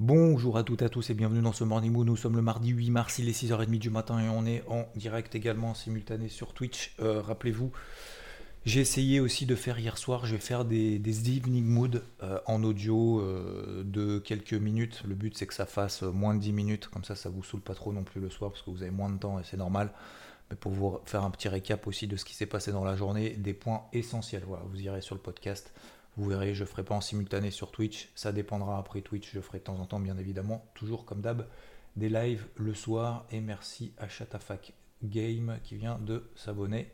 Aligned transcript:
Bonjour 0.00 0.56
à 0.56 0.62
toutes 0.62 0.82
et 0.82 0.84
à 0.84 0.88
tous 0.88 1.10
et 1.10 1.14
bienvenue 1.14 1.42
dans 1.42 1.52
ce 1.52 1.64
Morning 1.64 1.90
Moon. 1.90 2.04
Nous 2.04 2.16
sommes 2.16 2.36
le 2.36 2.42
mardi 2.42 2.68
8 2.68 2.90
mars, 2.92 3.18
il 3.18 3.28
est 3.28 3.32
6h30 3.32 3.80
du 3.80 3.90
matin 3.90 4.20
et 4.20 4.28
on 4.28 4.46
est 4.46 4.62
en 4.68 4.86
direct 4.94 5.34
également 5.34 5.74
simultané 5.74 6.28
sur 6.28 6.54
Twitch. 6.54 6.94
Euh, 7.00 7.20
Rappelez-vous, 7.20 7.72
j'ai 8.64 8.80
essayé 8.80 9.18
aussi 9.18 9.44
de 9.44 9.56
faire 9.56 9.76
hier 9.80 9.98
soir, 9.98 10.24
je 10.24 10.36
vais 10.36 10.40
faire 10.40 10.64
des, 10.64 11.00
evening 11.28 11.64
mood 11.64 12.04
euh, 12.22 12.38
en 12.46 12.62
audio 12.62 13.18
euh, 13.18 13.82
de 13.84 14.20
quelques 14.20 14.54
minutes. 14.54 15.02
Le 15.04 15.16
but 15.16 15.36
c'est 15.36 15.48
que 15.48 15.54
ça 15.54 15.66
fasse 15.66 16.02
moins 16.02 16.36
de 16.36 16.40
10 16.42 16.52
minutes, 16.52 16.86
comme 16.86 17.02
ça 17.02 17.16
ça 17.16 17.28
vous 17.28 17.42
saoule 17.42 17.62
pas 17.62 17.74
trop 17.74 17.92
non 17.92 18.04
plus 18.04 18.20
le 18.20 18.30
soir 18.30 18.52
parce 18.52 18.62
que 18.62 18.70
vous 18.70 18.82
avez 18.82 18.92
moins 18.92 19.10
de 19.10 19.18
temps 19.18 19.40
et 19.40 19.42
c'est 19.42 19.56
normal. 19.56 19.90
Mais 20.48 20.56
pour 20.56 20.70
vous 20.70 21.00
faire 21.06 21.24
un 21.24 21.30
petit 21.32 21.48
récap 21.48 21.88
aussi 21.88 22.06
de 22.06 22.14
ce 22.14 22.24
qui 22.24 22.34
s'est 22.34 22.46
passé 22.46 22.70
dans 22.70 22.84
la 22.84 22.94
journée, 22.94 23.30
des 23.30 23.52
points 23.52 23.82
essentiels. 23.92 24.44
Voilà, 24.46 24.62
vous 24.70 24.80
irez 24.80 25.00
sur 25.00 25.16
le 25.16 25.20
podcast, 25.20 25.72
vous 26.18 26.28
verrez, 26.28 26.52
je 26.52 26.64
ne 26.64 26.68
ferai 26.68 26.82
pas 26.82 26.96
en 26.96 27.00
simultané 27.00 27.52
sur 27.52 27.70
Twitch, 27.70 28.10
ça 28.16 28.32
dépendra 28.32 28.76
après 28.76 29.02
Twitch, 29.02 29.30
je 29.32 29.40
ferai 29.40 29.58
de 29.58 29.64
temps 29.64 29.78
en 29.78 29.86
temps 29.86 30.00
bien 30.00 30.18
évidemment, 30.18 30.64
toujours 30.74 31.04
comme 31.04 31.20
d'hab, 31.20 31.46
des 31.94 32.08
lives 32.08 32.44
le 32.56 32.74
soir. 32.74 33.24
Et 33.30 33.40
merci 33.40 33.92
à 33.98 34.08
Chatafak 34.08 34.72
Game 35.04 35.58
qui 35.62 35.76
vient 35.76 35.96
de 35.98 36.28
s'abonner 36.34 36.90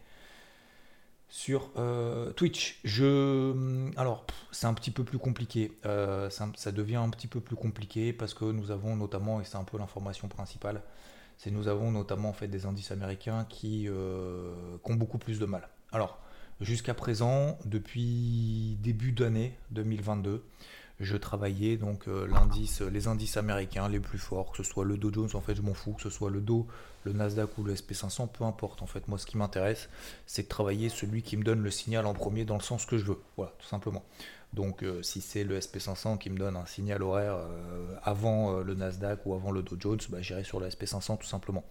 sur 1.29 1.71
euh, 1.79 2.33
Twitch. 2.33 2.81
Je, 2.85 3.91
alors, 3.97 4.27
c'est 4.53 4.67
un 4.67 4.75
petit 4.75 4.91
peu 4.91 5.05
plus 5.05 5.19
compliqué. 5.19 5.73
Euh, 5.87 6.29
ça, 6.29 6.51
ça 6.55 6.71
devient 6.71 6.97
un 6.97 7.09
petit 7.09 7.27
peu 7.27 7.41
plus 7.41 7.57
compliqué 7.57 8.13
parce 8.13 8.35
que 8.35 8.45
nous 8.45 8.71
avons 8.71 8.95
notamment, 8.95 9.41
et 9.41 9.45
c'est 9.45 9.57
un 9.57 9.65
peu 9.65 9.79
l'information 9.79 10.29
principale, 10.29 10.83
c'est 11.39 11.51
nous 11.51 11.67
avons 11.67 11.91
notamment 11.91 12.29
en 12.29 12.35
fait 12.35 12.49
des 12.49 12.67
indices 12.67 12.93
américains 12.93 13.47
qui, 13.49 13.87
euh, 13.89 14.77
qui 14.85 14.93
ont 14.93 14.97
beaucoup 14.97 15.19
plus 15.19 15.39
de 15.39 15.47
mal. 15.47 15.69
Alors, 15.93 16.19
jusqu'à 16.61 16.95
présent, 16.95 17.59
depuis 17.65 18.77
début 18.81 19.13
d'année 19.13 19.57
2022, 19.71 20.45
je 21.01 21.17
travaillais 21.17 21.77
donc 21.77 22.07
euh, 22.07 22.27
l'indice, 22.29 22.81
les 22.81 23.09
indices 23.09 23.37
américains 23.37 23.89
les 23.89 23.99
plus 23.99 24.19
forts, 24.19 24.53
que 24.53 24.59
ce 24.59 24.63
soit 24.63 24.85
le 24.85 24.97
Dow 24.97 25.13
Jones, 25.13 25.31
en 25.35 25.41
fait 25.41 25.55
je 25.57 25.63
m'en 25.63 25.75
fous, 25.75 25.93
que 25.93 26.03
ce 26.03 26.11
soit 26.11 26.31
le 26.31 26.41
Dow, 26.41 26.69
le 27.05 27.13
Nasdaq 27.13 27.59
ou 27.59 27.65
le 27.65 27.75
SP500, 27.75 28.29
peu 28.29 28.45
importe 28.45 28.83
en 28.83 28.87
fait. 28.87 29.09
Moi 29.09 29.19
ce 29.19 29.27
qui 29.27 29.37
m'intéresse, 29.37 29.89
c'est 30.27 30.43
de 30.43 30.49
travailler 30.49 30.89
celui 30.89 31.23
qui 31.23 31.37
me 31.37 31.43
donne 31.43 31.63
le 31.63 31.71
signal 31.71 32.07
en 32.07 32.15
premier 32.15 32.45
dans 32.45 32.57
le 32.57 32.63
sens 32.63 32.87
que 32.87 32.97
je 32.97 33.05
veux. 33.05 33.19
Voilà, 33.37 33.53
tout 33.59 33.67
simplement. 33.67 34.05
Donc 34.55 34.85
euh, 34.85 35.03
si 35.03 35.21
c'est 35.21 35.45
le 35.45 35.59
SP500 35.59 36.19
qui 36.19 36.31
me 36.31 36.39
donne 36.39 36.57
un 36.57 36.67
signal 36.67 37.03
horaire 37.03 37.37
euh, 37.39 37.97
avant 38.03 38.59
euh, 38.59 38.63
le 38.63 38.75
Nasdaq 38.75 39.27
ou 39.27 39.35
avant 39.35 39.51
le 39.51 39.63
Dow 39.63 39.77
Jones, 39.79 39.99
bah, 40.11 40.19
j'irai 40.21 40.45
sur 40.45 40.61
le 40.61 40.69
SP500 40.69 41.19
tout 41.19 41.27
simplement. 41.27 41.65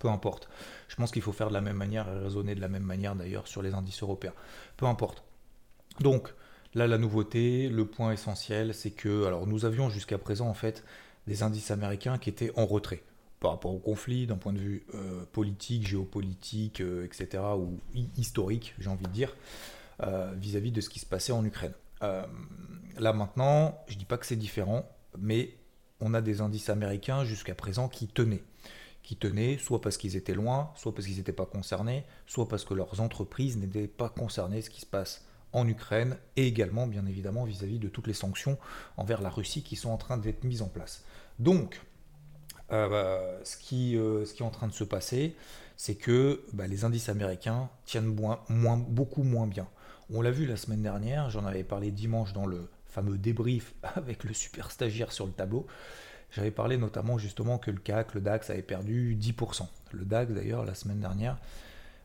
Peu 0.00 0.08
importe. 0.08 0.48
Je 0.88 0.96
pense 0.96 1.12
qu'il 1.12 1.22
faut 1.22 1.32
faire 1.32 1.48
de 1.48 1.54
la 1.54 1.60
même 1.60 1.76
manière 1.76 2.08
et 2.08 2.18
raisonner 2.18 2.56
de 2.56 2.60
la 2.60 2.68
même 2.68 2.82
manière 2.82 3.14
d'ailleurs 3.14 3.46
sur 3.46 3.62
les 3.62 3.74
indices 3.74 4.02
européens. 4.02 4.32
Peu 4.76 4.86
importe. 4.86 5.22
Donc 6.00 6.34
là 6.74 6.86
la 6.88 6.98
nouveauté, 6.98 7.68
le 7.68 7.84
point 7.86 8.10
essentiel, 8.12 8.74
c'est 8.74 8.90
que 8.90 9.24
alors 9.26 9.46
nous 9.46 9.64
avions 9.64 9.88
jusqu'à 9.90 10.18
présent 10.18 10.48
en 10.48 10.54
fait 10.54 10.84
des 11.26 11.42
indices 11.42 11.70
américains 11.70 12.18
qui 12.18 12.30
étaient 12.30 12.50
en 12.56 12.66
retrait 12.66 13.02
par 13.40 13.52
rapport 13.52 13.72
au 13.74 13.78
conflit 13.78 14.26
d'un 14.26 14.36
point 14.36 14.52
de 14.52 14.58
vue 14.58 14.84
euh, 14.94 15.24
politique, 15.32 15.86
géopolitique, 15.86 16.80
euh, 16.80 17.04
etc., 17.06 17.42
ou 17.56 17.78
hi- 17.94 18.08
historique, 18.18 18.74
j'ai 18.78 18.90
envie 18.90 19.04
de 19.06 19.10
dire, 19.10 19.34
euh, 20.02 20.32
vis-à-vis 20.36 20.72
de 20.72 20.80
ce 20.82 20.90
qui 20.90 20.98
se 20.98 21.06
passait 21.06 21.32
en 21.32 21.42
Ukraine. 21.44 21.72
Euh, 22.02 22.22
là 22.98 23.12
maintenant, 23.14 23.78
je 23.88 23.96
dis 23.96 24.04
pas 24.04 24.18
que 24.18 24.26
c'est 24.26 24.36
différent, 24.36 24.86
mais 25.18 25.54
on 26.00 26.12
a 26.14 26.20
des 26.20 26.40
indices 26.42 26.68
américains 26.70 27.24
jusqu'à 27.24 27.54
présent 27.54 27.88
qui 27.88 28.08
tenaient. 28.08 28.42
Qui 29.02 29.16
tenaient 29.16 29.58
soit 29.58 29.80
parce 29.80 29.96
qu'ils 29.96 30.16
étaient 30.16 30.34
loin, 30.34 30.70
soit 30.76 30.94
parce 30.94 31.06
qu'ils 31.06 31.16
n'étaient 31.16 31.32
pas 31.32 31.46
concernés, 31.46 32.04
soit 32.26 32.48
parce 32.48 32.64
que 32.64 32.74
leurs 32.74 33.00
entreprises 33.00 33.56
n'étaient 33.56 33.88
pas 33.88 34.08
concernées 34.08 34.62
ce 34.62 34.70
qui 34.70 34.80
se 34.80 34.86
passe 34.86 35.24
en 35.52 35.66
Ukraine 35.66 36.16
et 36.36 36.46
également, 36.46 36.86
bien 36.86 37.06
évidemment, 37.06 37.44
vis-à-vis 37.44 37.78
de 37.78 37.88
toutes 37.88 38.06
les 38.06 38.14
sanctions 38.14 38.58
envers 38.96 39.20
la 39.20 39.30
Russie 39.30 39.62
qui 39.62 39.76
sont 39.76 39.90
en 39.90 39.96
train 39.96 40.16
d'être 40.16 40.44
mises 40.44 40.62
en 40.62 40.68
place. 40.68 41.04
Donc, 41.38 41.80
euh, 42.72 43.40
ce, 43.42 43.56
qui, 43.56 43.96
euh, 43.96 44.24
ce 44.24 44.34
qui 44.34 44.42
est 44.42 44.46
en 44.46 44.50
train 44.50 44.68
de 44.68 44.72
se 44.72 44.84
passer, 44.84 45.34
c'est 45.76 45.96
que 45.96 46.44
bah, 46.52 46.66
les 46.66 46.84
indices 46.84 47.08
américains 47.08 47.68
tiennent 47.84 48.14
beaucoup 48.14 49.22
moins 49.22 49.46
bien. 49.46 49.66
On 50.12 50.22
l'a 50.22 50.30
vu 50.30 50.46
la 50.46 50.56
semaine 50.56 50.82
dernière, 50.82 51.30
j'en 51.30 51.44
avais 51.44 51.64
parlé 51.64 51.90
dimanche 51.90 52.32
dans 52.32 52.46
le 52.46 52.68
fameux 52.86 53.18
débrief 53.18 53.74
avec 53.96 54.24
le 54.24 54.34
super 54.34 54.70
stagiaire 54.70 55.12
sur 55.12 55.26
le 55.26 55.32
tableau. 55.32 55.66
J'avais 56.32 56.50
parlé 56.50 56.76
notamment 56.76 57.18
justement 57.18 57.58
que 57.58 57.70
le 57.70 57.78
CAC, 57.78 58.14
le 58.14 58.20
DAX 58.20 58.50
avait 58.50 58.62
perdu 58.62 59.16
10%. 59.20 59.66
Le 59.92 60.04
DAX 60.04 60.32
d'ailleurs 60.32 60.64
la 60.64 60.74
semaine 60.74 61.00
dernière 61.00 61.38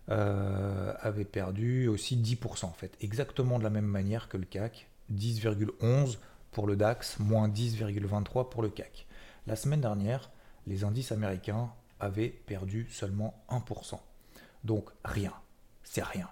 euh, 0.09 0.94
avait 1.02 1.25
perdu 1.25 1.88
aussi 1.88 2.18
10% 2.18 2.66
en 2.66 2.72
fait, 2.72 2.96
exactement 3.02 3.59
de 3.59 3.64
la 3.64 3.69
même 3.69 3.85
manière 3.85 4.30
que 4.30 4.38
le 4.38 4.46
CAC, 4.46 4.88
10,11 5.14 6.18
pour 6.52 6.68
le 6.68 6.75
DAX, 6.75 7.19
moins 7.19 7.47
10,23 7.47 8.50
pour 8.50 8.62
le 8.62 8.69
CAC. 8.69 9.06
La 9.47 9.56
semaine 9.56 9.81
dernière, 9.81 10.31
les 10.68 10.84
indices 10.84 11.12
américains 11.12 11.69
avaient 12.00 12.30
perdu 12.30 12.88
seulement 12.90 13.44
1%. 13.50 14.00
Donc 14.64 14.90
rien, 15.03 15.34
c'est 15.84 16.03
rien. 16.03 16.30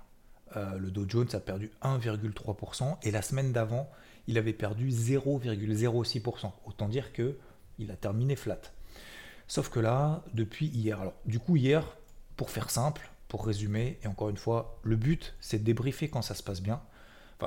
Euh, 0.56 0.78
le 0.78 0.92
Dow 0.92 1.06
Jones 1.08 1.30
a 1.34 1.40
perdu 1.40 1.72
1,3% 1.84 2.98
et 3.04 3.12
la 3.12 3.22
semaine 3.22 3.52
d'avant, 3.52 3.90
il 4.28 4.38
avait 4.38 4.54
perdu 4.54 4.90
0,06%. 4.90 6.52
Autant 6.66 6.88
dire 6.88 7.14
que 7.14 7.38
il 7.80 7.92
a 7.92 7.96
terminé 7.96 8.36
flat. 8.36 8.62
Sauf 9.48 9.70
que 9.70 9.80
là, 9.80 10.24
depuis 10.34 10.68
hier, 10.68 11.00
alors 11.00 11.14
du 11.26 11.40
coup 11.40 11.56
hier, 11.56 11.98
pour 12.38 12.50
faire 12.50 12.70
simple, 12.70 13.10
pour 13.28 13.46
résumer, 13.46 14.00
et 14.04 14.08
encore 14.08 14.30
une 14.30 14.38
fois, 14.38 14.80
le 14.84 14.96
but 14.96 15.36
c'est 15.40 15.60
de 15.60 15.64
débriefer 15.64 16.10
quand 16.10 16.22
ça 16.22 16.36
se 16.36 16.44
passe 16.44 16.62
bien. 16.62 16.82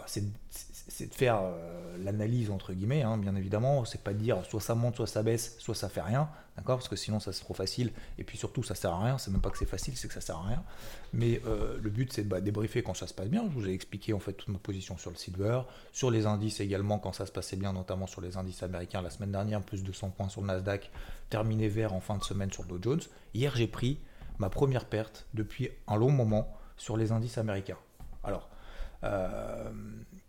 C'est 0.07 0.23
de 0.23 1.15
faire 1.15 1.41
euh, 1.43 1.97
l'analyse 1.99 2.51
entre 2.51 2.73
guillemets, 2.73 3.03
hein, 3.03 3.19
bien 3.19 3.34
évidemment. 3.37 3.84
C'est 3.84 4.01
pas 4.01 4.12
de 4.12 4.19
dire 4.19 4.45
soit 4.45 4.61
ça 4.61 4.75
monte, 4.75 4.97
soit 4.97 5.07
ça 5.07 5.23
baisse, 5.23 5.57
soit 5.59 5.75
ça 5.75 5.89
fait 5.89 6.01
rien, 6.01 6.29
d'accord? 6.57 6.79
Parce 6.79 6.89
que 6.89 6.97
sinon 6.97 7.21
ça 7.21 7.33
c'est 7.33 7.43
trop 7.43 7.55
facile. 7.55 7.93
Et 8.19 8.25
puis 8.25 8.39
surtout 8.39 8.62
ça 8.62 8.75
sert 8.75 8.93
à 8.93 9.05
rien. 9.05 9.19
C'est 9.19 9.31
même 9.31 9.41
pas 9.41 9.51
que 9.51 9.59
c'est 9.59 9.67
facile, 9.67 9.97
c'est 9.97 10.09
que 10.09 10.15
ça 10.15 10.21
sert 10.21 10.37
à 10.37 10.47
rien. 10.47 10.62
Mais 11.12 11.41
euh, 11.47 11.79
le 11.83 11.91
but 11.91 12.12
c'est 12.12 12.23
de 12.23 12.29
bah, 12.29 12.41
débriefer 12.41 12.83
quand 12.83 12.95
ça 12.95 13.06
se 13.06 13.15
passe 13.15 13.29
bien. 13.29 13.45
Je 13.49 13.55
vous 13.55 13.69
ai 13.69 13.73
expliqué 13.73 14.12
en 14.12 14.21
fait 14.21 14.33
toute 14.33 14.49
ma 14.49 14.59
position 14.59 14.97
sur 14.97 15.11
le 15.11 15.17
silver, 15.17 15.62
sur 15.93 16.11
les 16.11 16.27
indices 16.27 16.61
également 16.61 16.99
quand 16.99 17.12
ça 17.12 17.27
se 17.27 17.33
passait 17.33 17.56
bien, 17.56 17.73
notamment 17.73 18.06
sur 18.06 18.21
les 18.21 18.37
indices 18.37 18.62
américains 18.62 19.03
la 19.03 19.11
semaine 19.11 19.33
dernière, 19.33 19.62
plus 19.62 19.83
de 19.83 19.93
100 19.93 20.11
points 20.11 20.29
sur 20.29 20.41
le 20.41 20.47
Nasdaq, 20.47 20.91
terminé 21.31 21.69
vert 21.69 21.93
en 21.93 22.01
fin 22.01 22.17
de 22.17 22.23
semaine 22.23 22.53
sur 22.53 22.62
le 22.62 22.69
Dow 22.69 22.79
Jones. 22.83 23.03
Hier 23.35 23.55
j'ai 23.55 23.67
pris 23.67 23.99
ma 24.39 24.51
première 24.51 24.85
perte 24.85 25.27
depuis 25.35 25.71
un 25.89 25.97
long 25.97 26.11
moment 26.11 26.56
sur 26.77 26.97
les 26.97 27.12
indices 27.12 27.39
américains. 27.39 27.79
Alors, 28.23 28.49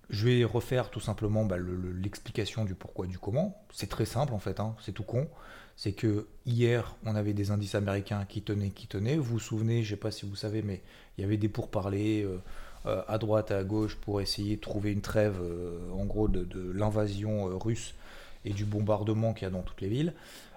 je 0.10 0.26
vais 0.26 0.44
refaire 0.44 0.90
tout 0.90 1.00
simplement 1.00 1.46
bah, 1.46 1.58
le- 1.58 1.76
le- 1.76 1.92
l'explication 1.92 2.66
du 2.66 2.76
pourquoi 2.76 3.08
du 3.08 3.18
comment. 3.20 3.62
C'est 3.72 3.90
très 3.90 4.06
simple 4.06 4.34
en 4.34 4.40
fait, 4.40 4.60
hein, 4.60 4.76
c'est 4.82 4.94
tout 4.94 5.04
con. 5.04 5.28
C'est 5.76 5.92
que 5.92 6.26
hier, 6.46 6.96
on 7.06 7.16
avait 7.16 7.34
des 7.34 7.52
indices 7.52 7.76
américains 7.76 8.26
qui 8.28 8.42
tenaient, 8.42 8.70
qui 8.72 8.88
tenaient. 8.88 9.18
Vous 9.18 9.24
vous 9.34 9.40
souvenez, 9.40 9.84
je 9.84 9.92
ne 9.92 9.96
sais 9.96 10.00
pas 10.02 10.10
si 10.12 10.26
vous 10.26 10.36
savez, 10.36 10.64
mais 10.64 10.82
il 11.18 11.22
y 11.22 11.24
avait 11.24 11.38
des 11.38 11.50
pourparlers 11.50 12.24
euh, 12.24 12.42
euh, 12.88 13.04
à 13.08 13.18
droite, 13.20 13.52
à 13.52 13.64
gauche 13.64 13.96
pour 13.96 14.20
essayer 14.20 14.56
de 14.56 14.62
trouver 14.62 14.92
une 14.92 15.02
trêve, 15.02 15.38
euh, 15.42 15.92
en 15.92 16.06
gros, 16.06 16.28
de, 16.30 16.72
l'invasion 16.72 17.48
euh, 17.50 17.56
russe 17.56 17.94
et 18.44 18.54
du 18.54 18.66
bombardement 18.66 19.34
qu'il 19.34 19.44
y 19.44 19.48
a 19.48 19.52
dans 19.52 19.62
toutes 19.62 19.82
les 19.82 19.88
villes. 19.90 20.14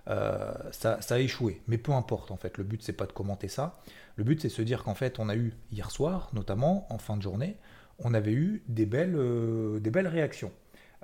Euh, 0.08 0.54
ça, 0.72 1.02
ça 1.02 1.16
a 1.16 1.18
échoué. 1.18 1.60
Mais 1.68 1.76
peu 1.76 1.92
importe, 1.92 2.30
en 2.30 2.36
fait. 2.36 2.56
Le 2.56 2.64
but, 2.64 2.82
c'est 2.82 2.94
pas 2.94 3.06
de 3.06 3.12
commenter 3.12 3.48
ça. 3.48 3.78
Le 4.16 4.24
but, 4.24 4.40
c'est 4.40 4.48
de 4.48 4.52
se 4.54 4.62
dire 4.62 4.84
qu'en 4.84 4.94
fait, 4.94 5.18
on 5.18 5.28
a 5.28 5.36
eu 5.36 5.52
hier 5.70 5.90
soir, 5.90 6.30
notamment 6.32 6.86
en 6.88 6.96
fin 6.96 7.18
de 7.18 7.22
journée, 7.22 7.56
on 8.00 8.14
avait 8.14 8.32
eu 8.32 8.62
des 8.68 8.86
belles, 8.86 9.16
euh, 9.16 9.78
des 9.80 9.90
belles 9.90 10.08
réactions. 10.08 10.52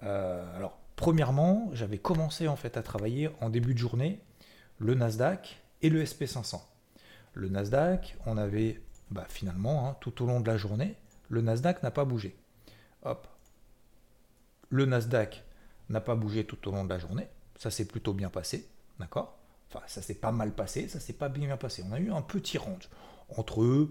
Euh, 0.03 0.57
alors, 0.57 0.79
premièrement, 0.97 1.71
j'avais 1.73 1.99
commencé 1.99 2.49
en 2.49 2.57
fait 2.57 2.77
à 2.77 2.83
travailler 2.83 3.31
en 3.41 3.51
début 3.51 3.75
de 3.75 3.79
journée 3.79 4.21
le 4.79 4.95
Nasdaq 4.95 5.63
et 5.83 5.91
le 5.91 6.03
SP500. 6.03 6.61
Le 7.35 7.49
Nasdaq, 7.49 8.17
on 8.27 8.37
avait 8.37 8.81
bah, 9.11 9.27
finalement, 9.29 9.89
hein, 9.89 9.97
tout 10.01 10.23
au 10.23 10.27
long 10.27 10.41
de 10.41 10.47
la 10.47 10.57
journée, 10.57 10.97
le 11.29 11.41
Nasdaq 11.43 11.83
n'a 11.83 11.91
pas 11.91 12.05
bougé. 12.05 12.37
Hop. 13.05 13.27
Le 14.69 14.85
Nasdaq 14.85 15.45
n'a 15.89 16.01
pas 16.01 16.15
bougé 16.15 16.45
tout 16.45 16.69
au 16.69 16.73
long 16.73 16.85
de 16.85 16.91
la 16.91 16.99
journée. 16.99 17.29
Ça 17.57 17.71
s'est 17.71 17.87
plutôt 17.87 18.13
bien 18.13 18.31
passé. 18.31 18.69
D'accord? 18.99 19.39
Enfin, 19.69 19.85
ça 19.87 20.03
s'est 20.03 20.15
pas 20.15 20.33
mal 20.33 20.53
passé, 20.53 20.89
ça 20.89 21.01
s'est 21.01 21.13
pas 21.13 21.29
bien 21.29 21.57
passé. 21.57 21.83
On 21.89 21.93
a 21.93 22.01
eu 22.01 22.11
un 22.11 22.23
petit 22.23 22.59
range 22.59 22.89
entre 23.37 23.89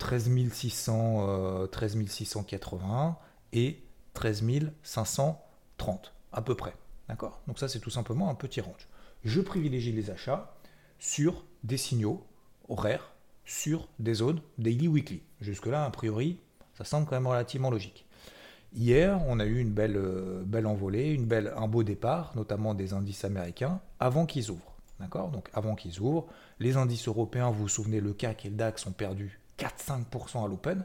13 0.00 0.50
600, 0.50 1.28
euh, 1.28 1.66
13 1.66 2.04
680 2.08 3.18
et 3.52 3.82
13 4.14 4.72
530 4.82 6.12
à 6.32 6.42
peu 6.42 6.56
près. 6.56 6.74
D'accord? 7.08 7.40
Donc 7.46 7.58
ça 7.58 7.68
c'est 7.68 7.78
tout 7.78 7.90
simplement 7.90 8.30
un 8.30 8.34
petit 8.34 8.60
range. 8.60 8.88
Je 9.24 9.40
privilégie 9.40 9.92
les 9.92 10.10
achats 10.10 10.56
sur 10.98 11.44
des 11.64 11.76
signaux 11.76 12.24
horaires, 12.68 13.12
sur 13.44 13.88
des 13.98 14.14
zones 14.14 14.40
daily 14.58 14.88
weekly. 14.88 15.22
Jusque-là, 15.40 15.84
a 15.84 15.90
priori, 15.90 16.38
ça 16.74 16.84
semble 16.84 17.06
quand 17.06 17.16
même 17.16 17.26
relativement 17.26 17.70
logique. 17.70 18.06
Hier, 18.72 19.20
on 19.26 19.38
a 19.38 19.44
eu 19.44 19.58
une 19.58 19.72
belle, 19.72 19.96
euh, 19.96 20.42
belle 20.46 20.66
envolée, 20.66 21.10
une 21.10 21.26
belle, 21.26 21.52
un 21.56 21.66
beau 21.66 21.82
départ, 21.82 22.32
notamment 22.36 22.72
des 22.72 22.92
indices 22.92 23.24
américains, 23.24 23.80
avant 23.98 24.24
qu'ils 24.24 24.50
ouvrent. 24.50 24.76
D'accord? 25.00 25.30
Donc 25.30 25.50
avant 25.52 25.74
qu'ils 25.74 26.00
ouvrent, 26.00 26.26
les 26.58 26.76
indices 26.76 27.08
européens, 27.08 27.50
vous 27.50 27.62
vous 27.62 27.68
souvenez, 27.68 28.00
le 28.00 28.14
CAC 28.14 28.46
et 28.46 28.50
le 28.50 28.56
DAX 28.56 28.86
ont 28.86 28.92
perdu 28.92 29.39
4-5% 29.60 30.44
à 30.44 30.48
l'open, 30.48 30.84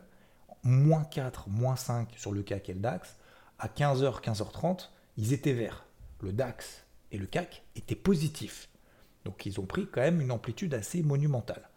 moins 0.64 1.06
4, 1.06 1.48
moins 1.50 1.76
5 1.76 2.10
sur 2.18 2.32
le 2.34 2.44
CAC 2.44 2.70
et 2.70 2.74
le 2.74 2.80
DAX. 2.80 3.16
À 3.58 3.68
15h, 3.68 4.22
15h30, 4.22 4.90
ils 5.18 5.32
étaient 5.32 5.54
verts. 5.54 5.86
Le 6.22 6.34
DAX 6.34 6.86
et 7.12 7.18
le 7.18 7.26
CAC 7.26 7.64
étaient 7.76 7.96
positifs. 7.96 8.70
Donc 9.24 9.46
ils 9.46 9.60
ont 9.60 9.66
pris 9.66 9.88
quand 9.90 10.02
même 10.02 10.20
une 10.22 10.32
amplitude 10.32 10.74
assez 10.74 11.02
monumentale. 11.04 11.70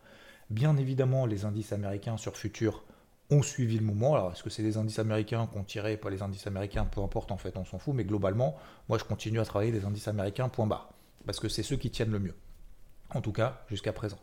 Bien 0.50 0.76
évidemment, 0.76 1.26
les 1.26 1.44
indices 1.44 1.72
américains 1.72 2.16
sur 2.16 2.36
futur 2.36 2.84
ont 3.30 3.42
suivi 3.42 3.78
le 3.78 3.84
mouvement. 3.84 4.14
Alors, 4.14 4.32
est-ce 4.32 4.42
que 4.42 4.50
c'est 4.50 4.62
les 4.62 4.76
indices 4.76 4.98
américains 4.98 5.46
qu'on 5.46 5.62
tirait, 5.62 5.96
pas 5.96 6.10
les 6.10 6.22
indices 6.22 6.46
américains, 6.46 6.86
peu 6.86 7.02
importe 7.02 7.30
en 7.30 7.36
fait, 7.36 7.56
on 7.58 7.64
s'en 7.64 7.78
fout, 7.78 7.94
mais 7.94 8.04
globalement, 8.04 8.56
moi 8.88 8.98
je 8.98 9.04
continue 9.04 9.38
à 9.38 9.44
travailler 9.44 9.70
les 9.70 9.84
indices 9.84 10.08
américains, 10.08 10.48
point 10.48 10.66
barre, 10.66 10.90
parce 11.26 11.38
que 11.38 11.48
c'est 11.48 11.62
ceux 11.62 11.76
qui 11.76 11.90
tiennent 11.90 12.10
le 12.10 12.18
mieux. 12.18 12.34
En 13.10 13.20
tout 13.20 13.32
cas, 13.32 13.62
jusqu'à 13.68 13.92
présent. 13.92 14.18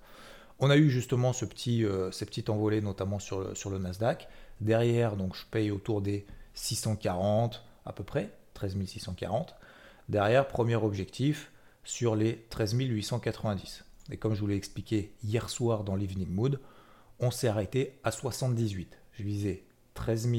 On 0.59 0.69
a 0.69 0.77
eu 0.77 0.89
justement 0.89 1.33
ce 1.33 1.45
petit, 1.45 1.83
euh, 1.83 2.11
ces 2.11 2.25
petites 2.25 2.49
envolées, 2.49 2.81
notamment 2.81 3.19
sur 3.19 3.39
le, 3.41 3.77
Nasdaq. 3.77 4.27
Derrière, 4.61 5.17
donc 5.17 5.35
je 5.35 5.45
paye 5.45 5.69
autour 5.69 6.01
des 6.01 6.25
640 6.53 7.63
à 7.85 7.93
peu 7.93 8.03
près, 8.03 8.31
13 8.53 8.77
640. 8.85 9.55
Derrière, 10.07 10.47
premier 10.47 10.75
objectif 10.75 11.51
sur 11.83 12.15
les 12.15 12.45
13 12.49 12.73
890. 12.75 13.83
Et 14.11 14.17
comme 14.17 14.33
je 14.33 14.39
vous 14.39 14.47
l'ai 14.47 14.55
expliqué 14.55 15.13
hier 15.23 15.49
soir 15.49 15.83
dans 15.83 15.95
l'Evening 15.95 16.29
Mood, 16.29 16.59
on 17.19 17.31
s'est 17.31 17.47
arrêté 17.47 17.99
à 18.03 18.11
78. 18.11 18.97
Je 19.13 19.23
visais 19.23 19.63
13 19.95 20.29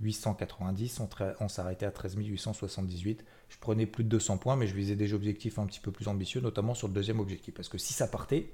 890, 0.00 1.00
on, 1.40 1.48
s'est 1.48 1.60
arrêté 1.60 1.86
à 1.86 1.90
13 1.90 2.16
878. 2.16 3.24
Je 3.48 3.58
prenais 3.58 3.86
plus 3.86 4.04
de 4.04 4.08
200 4.08 4.38
points, 4.38 4.56
mais 4.56 4.66
je 4.66 4.74
visais 4.74 4.96
des 4.96 5.12
objectifs 5.12 5.58
un 5.58 5.66
petit 5.66 5.80
peu 5.80 5.92
plus 5.92 6.08
ambitieux, 6.08 6.40
notamment 6.40 6.74
sur 6.74 6.88
le 6.88 6.94
deuxième 6.94 7.20
objectif. 7.20 7.54
Parce 7.54 7.68
que 7.68 7.78
si 7.78 7.92
ça 7.92 8.06
partait, 8.06 8.52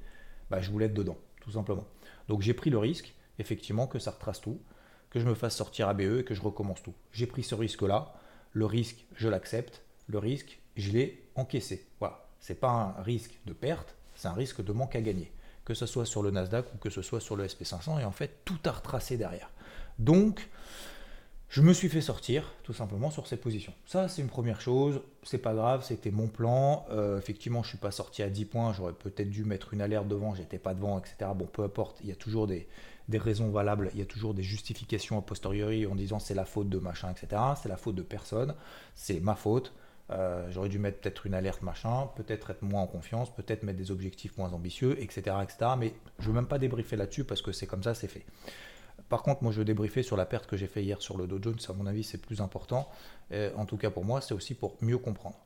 bah, 0.51 0.61
je 0.61 0.71
voulais 0.71 0.87
être 0.87 0.95
dedans, 0.95 1.19
tout 1.41 1.51
simplement. 1.51 1.85
Donc 2.29 2.43
j'ai 2.43 2.55
pris 2.55 2.71
le 2.71 2.79
risque, 2.79 3.15
effectivement, 3.39 3.87
que 3.87 3.99
ça 3.99 4.11
retrace 4.11 4.41
tout, 4.41 4.61
que 5.11 5.21
je 5.21 5.27
me 5.27 5.35
fasse 5.35 5.57
sortir 5.57 5.89
ABE 5.89 6.19
et 6.19 6.25
que 6.25 6.35
je 6.35 6.43
recommence 6.43 6.83
tout. 6.83 6.95
J'ai 7.13 7.27
pris 7.27 7.43
ce 7.43 7.55
risque-là. 7.55 8.15
Le 8.53 8.67
risque, 8.67 9.07
je 9.15 9.29
l'accepte. 9.29 9.83
Le 10.09 10.19
risque, 10.19 10.61
je 10.77 10.91
l'ai 10.93 11.29
encaissé. 11.35 11.87
Voilà. 12.01 12.29
C'est 12.41 12.61
pas 12.61 12.71
un 12.71 13.03
risque 13.03 13.39
de 13.47 13.53
perte, 13.53 13.97
c'est 14.15 14.29
un 14.29 14.35
risque 14.35 14.63
de 14.63 14.73
manque 14.73 14.95
à 14.95 15.01
gagner 15.01 15.33
que 15.67 15.75
ce 15.75 15.85
soit 15.85 16.07
sur 16.07 16.23
le 16.23 16.31
Nasdaq 16.31 16.73
ou 16.75 16.79
que 16.79 16.89
ce 16.89 17.03
soit 17.03 17.21
sur 17.21 17.37
le 17.37 17.45
SP500, 17.45 18.01
et 18.01 18.05
en 18.05 18.13
fait, 18.13 18.41
tout 18.47 18.59
a 18.65 18.71
retracé 18.71 19.19
derrière. 19.19 19.51
Donc, 19.99 20.49
je 21.49 21.63
me 21.63 21.73
suis 21.73 21.89
fait 21.89 22.01
sortir 22.01 22.53
tout 22.65 22.73
simplement 22.73 23.11
sur 23.11 23.27
ces 23.27 23.37
positions. 23.37 23.73
Ça, 23.87 24.09
c'est 24.09 24.21
une 24.21 24.29
première 24.29 24.61
chose, 24.61 25.01
c'est 25.23 25.39
pas 25.39 25.55
grave, 25.55 25.85
c'était 25.85 26.11
mon 26.11 26.27
plan. 26.27 26.85
Euh, 26.91 27.19
effectivement, 27.19 27.63
je 27.63 27.69
suis 27.69 27.79
pas 27.79 27.93
sorti 27.93 28.23
à 28.23 28.29
10 28.29 28.45
points, 28.47 28.73
j'aurais 28.73 28.93
peut-être 28.93 29.31
dû 29.31 29.45
mettre 29.45 29.73
une 29.73 29.81
alerte 29.81 30.09
devant, 30.09 30.35
j'étais 30.35 30.59
pas 30.59 30.75
devant, 30.75 30.99
etc. 30.99 31.31
Bon, 31.35 31.47
peu 31.47 31.63
importe, 31.63 31.99
il 32.03 32.09
y 32.09 32.13
a 32.13 32.17
toujours 32.17 32.47
des, 32.49 32.67
raisons 33.13 33.51
valables, 33.51 33.91
il 33.95 34.01
y 34.01 34.03
a 34.03 34.07
toujours 34.07 34.35
des 34.35 34.43
justifications 34.43 35.19
a 35.19 35.23
posteriori 35.23 35.87
en 35.87 35.95
disant 35.95 36.19
c'est 36.19 36.35
la 36.35 36.45
faute 36.45 36.69
de 36.69 36.79
machin, 36.79 37.13
etc. 37.13 37.41
C'est 37.63 37.69
la 37.69 37.77
faute 37.77 37.95
de 37.95 38.03
personne, 38.03 38.55
c'est 38.95 39.21
ma 39.21 39.37
faute. 39.37 39.73
Euh, 40.11 40.49
j'aurais 40.51 40.69
dû 40.69 40.79
mettre 40.79 41.01
peut-être 41.01 41.27
une 41.27 41.35
alerte 41.35 41.63
machin, 41.63 42.09
peut-être 42.17 42.51
être 42.51 42.63
moins 42.63 42.83
en 42.83 42.87
confiance, 42.87 43.35
peut-être 43.35 43.63
mettre 43.63 43.79
des 43.79 43.91
objectifs 43.91 44.37
moins 44.37 44.53
ambitieux, 44.53 45.01
etc. 45.01 45.37
etc. 45.43 45.71
mais 45.79 45.95
je 46.19 46.25
ne 46.25 46.29
veux 46.29 46.35
même 46.35 46.47
pas 46.47 46.59
débriefer 46.59 46.97
là-dessus 46.97 47.25
parce 47.25 47.43
que 47.43 47.53
c'est 47.53 47.67
comme 47.67 47.83
ça, 47.83 47.95
c'est 47.95 48.09
fait. 48.09 48.25
Par 49.09 49.23
contre, 49.23 49.43
moi 49.43 49.53
je 49.53 49.59
veux 49.59 49.65
débriefer 49.65 50.03
sur 50.03 50.17
la 50.17 50.27
perte 50.27 50.47
que 50.47 50.57
j'ai 50.57 50.67
fait 50.67 50.83
hier 50.83 51.01
sur 51.01 51.17
le 51.17 51.27
Dow 51.27 51.39
Jones, 51.41 51.59
à 51.69 51.73
mon 51.73 51.87
avis 51.87 52.03
c'est 52.03 52.19
plus 52.19 52.41
important. 52.41 52.89
en 53.33 53.65
tout 53.67 53.77
cas 53.77 53.91
pour 53.91 54.05
moi, 54.05 54.21
c'est 54.21 54.35
aussi 54.35 54.55
pour 54.55 54.77
mieux 54.81 54.99
comprendre. 54.99 55.39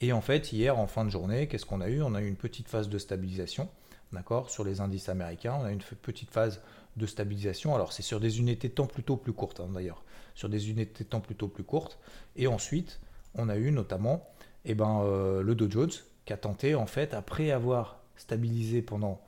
Et 0.00 0.12
en 0.12 0.20
fait, 0.20 0.52
hier 0.52 0.78
en 0.78 0.86
fin 0.86 1.04
de 1.04 1.10
journée, 1.10 1.48
qu'est-ce 1.48 1.66
qu'on 1.66 1.80
a 1.80 1.88
eu? 1.88 2.02
On 2.02 2.14
a 2.14 2.20
eu 2.20 2.28
une 2.28 2.36
petite 2.36 2.68
phase 2.68 2.88
de 2.88 2.98
stabilisation, 2.98 3.68
d'accord, 4.12 4.50
sur 4.50 4.64
les 4.64 4.80
indices 4.80 5.08
américains. 5.08 5.56
On 5.60 5.64
a 5.64 5.70
eu 5.70 5.74
une 5.74 5.80
petite 5.80 6.30
phase 6.30 6.60
de 6.96 7.06
stabilisation. 7.06 7.74
Alors 7.74 7.92
c'est 7.92 8.02
sur 8.02 8.20
des 8.20 8.38
unités 8.38 8.68
de 8.68 8.74
temps 8.74 8.86
plutôt 8.86 9.16
plus 9.16 9.32
courtes 9.32 9.60
hein, 9.60 9.68
d'ailleurs, 9.72 10.04
sur 10.34 10.48
des 10.48 10.70
unités 10.70 11.04
de 11.04 11.08
temps 11.08 11.20
plutôt 11.20 11.48
plus 11.48 11.64
courtes. 11.64 11.98
Et 12.36 12.46
ensuite, 12.46 13.00
on 13.34 13.48
a 13.48 13.56
eu 13.56 13.72
notamment 13.72 14.28
eh 14.64 14.74
ben, 14.74 15.00
euh, 15.02 15.42
le 15.42 15.54
Dow 15.54 15.70
Jones 15.70 15.90
qui 16.24 16.32
a 16.32 16.36
tenté, 16.36 16.74
en 16.74 16.86
fait, 16.86 17.14
après 17.14 17.50
avoir 17.50 18.00
stabilisé 18.16 18.82
pendant 18.82 19.20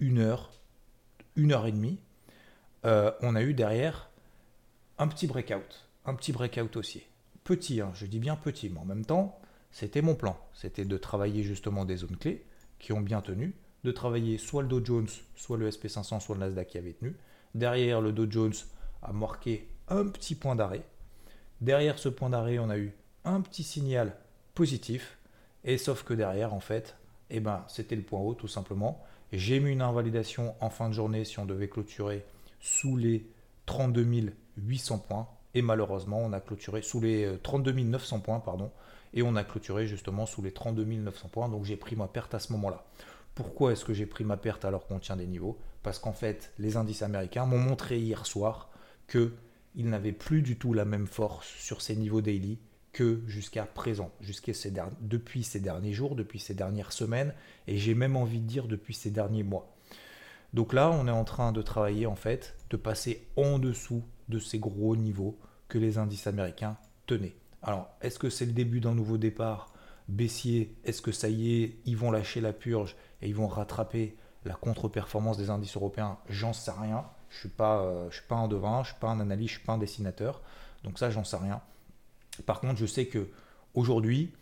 une 0.00 0.18
heure, 0.18 0.50
une 1.36 1.52
heure 1.52 1.66
et 1.66 1.72
demie, 1.72 1.98
euh, 2.84 3.12
on 3.20 3.34
a 3.36 3.42
eu 3.42 3.54
derrière 3.54 4.10
un 4.98 5.08
petit 5.08 5.26
breakout, 5.26 5.88
un 6.04 6.14
petit 6.14 6.32
breakout 6.32 6.76
haussier. 6.76 7.06
Petit, 7.44 7.80
hein, 7.80 7.90
je 7.94 8.06
dis 8.06 8.18
bien 8.18 8.36
petit, 8.36 8.68
mais 8.70 8.80
en 8.80 8.84
même 8.84 9.04
temps, 9.04 9.38
c'était 9.70 10.02
mon 10.02 10.14
plan. 10.14 10.38
C'était 10.52 10.84
de 10.84 10.96
travailler 10.96 11.42
justement 11.42 11.84
des 11.84 11.96
zones 11.96 12.16
clés 12.16 12.44
qui 12.78 12.92
ont 12.92 13.00
bien 13.00 13.20
tenu, 13.20 13.54
de 13.84 13.92
travailler 13.92 14.38
soit 14.38 14.62
le 14.62 14.68
Dow 14.68 14.84
Jones, 14.84 15.08
soit 15.34 15.56
le 15.56 15.70
SP500, 15.70 16.20
soit 16.20 16.34
le 16.34 16.40
Nasdaq 16.40 16.68
qui 16.68 16.78
avait 16.78 16.92
tenu. 16.92 17.16
Derrière, 17.54 18.00
le 18.00 18.12
Dow 18.12 18.30
Jones 18.30 18.54
a 19.02 19.12
marqué 19.12 19.68
un 19.88 20.06
petit 20.06 20.34
point 20.34 20.56
d'arrêt. 20.56 20.82
Derrière 21.60 21.98
ce 21.98 22.08
point 22.08 22.30
d'arrêt, 22.30 22.58
on 22.58 22.70
a 22.70 22.78
eu 22.78 22.92
un 23.24 23.40
petit 23.40 23.62
signal 23.62 24.16
positif. 24.54 25.18
Et 25.64 25.78
sauf 25.78 26.02
que 26.02 26.14
derrière, 26.14 26.54
en 26.54 26.60
fait, 26.60 26.96
eh 27.30 27.40
ben, 27.40 27.64
c'était 27.68 27.96
le 27.96 28.02
point 28.02 28.20
haut 28.20 28.34
tout 28.34 28.48
simplement. 28.48 29.02
J'ai 29.32 29.60
mis 29.60 29.70
une 29.72 29.82
invalidation 29.82 30.54
en 30.60 30.70
fin 30.70 30.88
de 30.88 30.94
journée 30.94 31.24
si 31.24 31.38
on 31.38 31.46
devait 31.46 31.68
clôturer 31.68 32.24
sous 32.62 32.96
les 32.96 33.26
32 33.66 34.32
800 34.56 34.98
points. 35.00 35.28
Et 35.54 35.60
malheureusement, 35.60 36.18
on 36.18 36.32
a 36.32 36.40
clôturé 36.40 36.80
sous 36.80 37.00
les 37.00 37.38
32 37.42 37.72
euh, 37.72 37.84
900 37.84 38.20
points, 38.20 38.40
pardon. 38.40 38.70
Et 39.12 39.22
on 39.22 39.36
a 39.36 39.44
clôturé 39.44 39.86
justement 39.86 40.24
sous 40.24 40.40
les 40.40 40.52
32 40.52 40.84
900 40.84 41.28
points. 41.28 41.48
Donc 41.50 41.64
j'ai 41.64 41.76
pris 41.76 41.96
ma 41.96 42.08
perte 42.08 42.32
à 42.32 42.38
ce 42.38 42.52
moment-là. 42.54 42.86
Pourquoi 43.34 43.72
est-ce 43.72 43.84
que 43.84 43.92
j'ai 43.92 44.06
pris 44.06 44.24
ma 44.24 44.38
perte 44.38 44.64
alors 44.64 44.86
qu'on 44.86 44.98
tient 44.98 45.16
des 45.16 45.26
niveaux? 45.26 45.58
Parce 45.82 45.98
qu'en 45.98 46.12
fait, 46.12 46.52
les 46.58 46.76
indices 46.76 47.02
américains 47.02 47.44
m'ont 47.44 47.58
montré 47.58 47.98
hier 47.98 48.24
soir 48.24 48.70
qu'ils 49.08 49.30
n'avaient 49.88 50.12
plus 50.12 50.40
du 50.40 50.56
tout 50.56 50.72
la 50.72 50.84
même 50.84 51.06
force 51.06 51.48
sur 51.58 51.82
ces 51.82 51.96
niveaux 51.96 52.20
daily 52.20 52.58
que 52.92 53.22
jusqu'à 53.26 53.64
présent, 53.64 54.10
jusqu'à 54.20 54.52
ces 54.54 54.72
depuis 55.00 55.44
ces 55.44 55.60
derniers 55.60 55.94
jours, 55.94 56.14
depuis 56.14 56.38
ces 56.38 56.54
dernières 56.54 56.92
semaines, 56.92 57.34
et 57.66 57.78
j'ai 57.78 57.94
même 57.94 58.16
envie 58.16 58.40
de 58.40 58.46
dire 58.46 58.68
depuis 58.68 58.94
ces 58.94 59.10
derniers 59.10 59.42
mois. 59.42 59.74
Donc 60.52 60.72
là, 60.72 60.90
on 60.90 61.06
est 61.06 61.12
en 61.12 61.24
train 61.24 61.52
de 61.52 61.62
travailler 61.62 62.06
en 62.06 62.16
fait, 62.16 62.56
de 62.70 62.76
passer 62.76 63.26
en 63.36 63.58
dessous 63.58 64.02
de 64.28 64.38
ces 64.38 64.58
gros 64.58 64.96
niveaux 64.96 65.38
que 65.68 65.78
les 65.78 65.98
indices 65.98 66.26
américains 66.26 66.76
tenaient. 67.06 67.36
Alors, 67.62 67.88
est-ce 68.00 68.18
que 68.18 68.28
c'est 68.28 68.46
le 68.46 68.52
début 68.52 68.80
d'un 68.80 68.94
nouveau 68.94 69.18
départ? 69.18 69.72
Baissier 70.08 70.76
Est-ce 70.84 71.00
que 71.00 71.12
ça 71.12 71.28
y 71.28 71.62
est, 71.62 71.76
ils 71.84 71.96
vont 71.96 72.10
lâcher 72.10 72.40
la 72.40 72.52
purge 72.52 72.96
et 73.22 73.28
ils 73.28 73.34
vont 73.34 73.46
rattraper 73.46 74.16
la 74.44 74.54
contre-performance 74.54 75.38
des 75.38 75.48
indices 75.48 75.76
européens? 75.76 76.18
J'en 76.28 76.52
sais 76.52 76.72
rien. 76.72 77.04
Je 77.30 77.36
ne 77.36 77.40
suis, 77.40 77.48
pas, 77.48 77.82
euh, 77.82 78.10
je 78.10 78.16
suis 78.16 78.26
pas 78.26 78.34
un 78.34 78.48
devin, 78.48 78.82
je 78.82 78.90
suis 78.90 79.00
pas 79.00 79.08
un 79.08 79.20
analyste, 79.20 79.50
je 79.50 79.54
ne 79.54 79.58
suis 79.60 79.66
pas 79.66 79.72
un 79.72 79.78
dessinateur. 79.78 80.42
Donc 80.84 80.98
ça, 80.98 81.08
j'en 81.08 81.24
sais 81.24 81.36
rien. 81.36 81.62
Par 82.44 82.60
contre, 82.60 82.78
je 82.78 82.86
sais 82.86 83.06
que 83.06 83.28
aujourd'hui, 83.74 84.32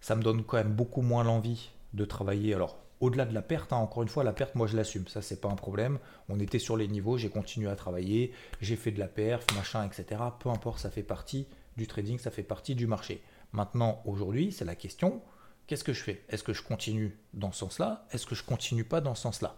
ça 0.00 0.14
me 0.14 0.22
donne 0.22 0.44
quand 0.44 0.58
même 0.58 0.74
beaucoup 0.74 1.02
moins 1.02 1.24
l'envie 1.24 1.70
de 1.94 2.04
travailler. 2.04 2.54
Alors, 2.54 2.78
au-delà 3.00 3.24
de 3.24 3.34
la 3.34 3.42
perte, 3.42 3.72
hein, 3.72 3.76
encore 3.76 4.02
une 4.02 4.08
fois, 4.08 4.24
la 4.24 4.32
perte, 4.32 4.54
moi 4.54 4.66
je 4.66 4.76
l'assume, 4.76 5.06
ça 5.06 5.22
c'est 5.22 5.40
pas 5.40 5.48
un 5.48 5.54
problème. 5.54 5.98
On 6.28 6.40
était 6.40 6.58
sur 6.58 6.76
les 6.76 6.88
niveaux, 6.88 7.16
j'ai 7.18 7.30
continué 7.30 7.68
à 7.70 7.76
travailler, 7.76 8.32
j'ai 8.60 8.76
fait 8.76 8.90
de 8.90 8.98
la 8.98 9.08
perf, 9.08 9.44
machin, 9.54 9.86
etc. 9.86 10.20
Peu 10.40 10.48
importe, 10.48 10.80
ça 10.80 10.90
fait 10.90 11.02
partie 11.02 11.46
du 11.76 11.86
trading, 11.86 12.18
ça 12.18 12.30
fait 12.30 12.42
partie 12.42 12.74
du 12.74 12.86
marché. 12.86 13.22
Maintenant, 13.52 14.02
aujourd'hui, 14.04 14.52
c'est 14.52 14.64
la 14.64 14.74
question 14.74 15.22
qu'est-ce 15.68 15.84
que 15.84 15.92
je 15.92 16.02
fais? 16.02 16.24
Est-ce 16.28 16.42
que 16.42 16.52
je 16.52 16.62
continue 16.62 17.16
dans 17.34 17.52
ce 17.52 17.60
sens-là? 17.60 18.06
Est-ce 18.10 18.26
que 18.26 18.34
je 18.34 18.42
continue 18.42 18.84
pas 18.84 19.00
dans 19.00 19.14
ce 19.14 19.22
sens-là? 19.22 19.54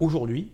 Aujourd'hui, 0.00 0.52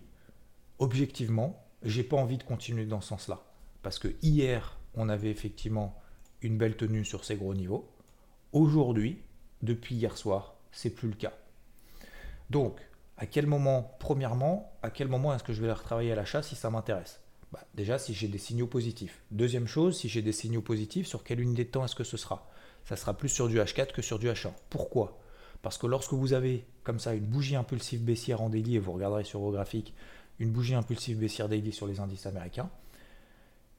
objectivement, 0.77 1.65
j'ai 1.81 2.03
pas 2.03 2.17
envie 2.17 2.37
de 2.37 2.43
continuer 2.43 2.85
dans 2.85 3.01
ce 3.01 3.07
sens-là. 3.07 3.41
Parce 3.81 3.97
que 3.97 4.09
hier, 4.21 4.77
on 4.93 5.09
avait 5.09 5.31
effectivement 5.31 5.97
une 6.41 6.57
belle 6.57 6.75
tenue 6.75 7.05
sur 7.05 7.25
ces 7.25 7.35
gros 7.35 7.53
niveaux. 7.53 7.89
Aujourd'hui, 8.51 9.23
depuis 9.61 9.95
hier 9.95 10.17
soir, 10.17 10.55
c'est 10.71 10.89
plus 10.89 11.07
le 11.07 11.15
cas. 11.15 11.33
Donc, 12.49 12.79
à 13.17 13.25
quel 13.25 13.45
moment, 13.45 13.95
premièrement, 13.99 14.71
à 14.81 14.89
quel 14.89 15.07
moment 15.07 15.33
est-ce 15.33 15.43
que 15.43 15.53
je 15.53 15.61
vais 15.61 15.71
retravailler 15.71 16.11
à 16.11 16.15
l'achat 16.15 16.41
si 16.41 16.55
ça 16.55 16.69
m'intéresse? 16.69 17.21
Bah, 17.51 17.63
Déjà, 17.75 17.99
si 17.99 18.13
j'ai 18.13 18.27
des 18.27 18.37
signaux 18.37 18.67
positifs. 18.67 19.21
Deuxième 19.31 19.67
chose, 19.67 19.97
si 19.97 20.09
j'ai 20.09 20.21
des 20.21 20.31
signaux 20.31 20.61
positifs, 20.61 21.07
sur 21.07 21.23
quelle 21.23 21.41
unité 21.41 21.65
de 21.65 21.69
temps 21.69 21.83
est-ce 21.85 21.95
que 21.95 22.03
ce 22.03 22.17
sera? 22.17 22.49
Ça 22.85 22.95
sera 22.95 23.13
plus 23.13 23.29
sur 23.29 23.47
du 23.47 23.59
H4 23.59 23.91
que 23.91 24.01
sur 24.01 24.19
du 24.19 24.27
H1. 24.27 24.51
Pourquoi? 24.69 25.19
Parce 25.61 25.77
que 25.77 25.87
lorsque 25.87 26.13
vous 26.13 26.33
avez 26.33 26.65
comme 26.83 26.99
ça 26.99 27.13
une 27.13 27.25
bougie 27.25 27.55
impulsive 27.55 28.03
baissière 28.03 28.41
en 28.41 28.49
daily, 28.49 28.75
et 28.75 28.79
vous 28.79 28.93
regarderez 28.93 29.25
sur 29.25 29.41
vos 29.41 29.51
graphiques, 29.51 29.93
une 30.39 30.51
bougie 30.51 30.75
impulsive 30.75 31.19
baissière 31.19 31.49
daily 31.49 31.73
sur 31.73 31.85
les 31.87 31.99
indices 31.99 32.25
américains, 32.25 32.69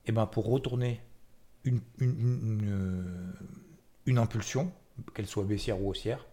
et 0.04 0.10
eh 0.10 0.12
ben 0.12 0.26
pour 0.26 0.46
retourner 0.46 1.00
une, 1.64 1.80
une 4.06 4.18
impulsion, 4.18 4.72
qu'elle 5.14 5.26
soit 5.26 5.44
baissière 5.44 5.80
ou 5.82 5.90
haussière, 5.90 6.26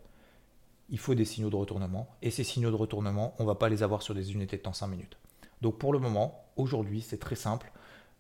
il 0.90 1.00
faut 1.00 1.16
des 1.16 1.26
signaux 1.26 1.50
de 1.50 1.56
retournement. 1.56 2.08
Et 2.22 2.32
ces 2.32 2.44
signaux 2.44 2.72
de 2.72 2.76
retournement, 2.76 3.36
on 3.40 3.44
ne 3.44 3.48
va 3.48 3.56
pas 3.56 3.70
les 3.70 3.84
avoir 3.84 4.02
sur 4.02 4.16
des 4.16 4.34
unités 4.34 4.58
de 4.58 4.62
temps 4.62 4.74
5 4.74 4.88
minutes. 4.88 5.18
Donc 5.62 5.78
pour 5.78 5.94
le 5.94 6.00
moment, 6.00 6.46
aujourd'hui, 6.56 7.02
c'est 7.02 7.20
très 7.20 7.36
simple. 7.36 7.72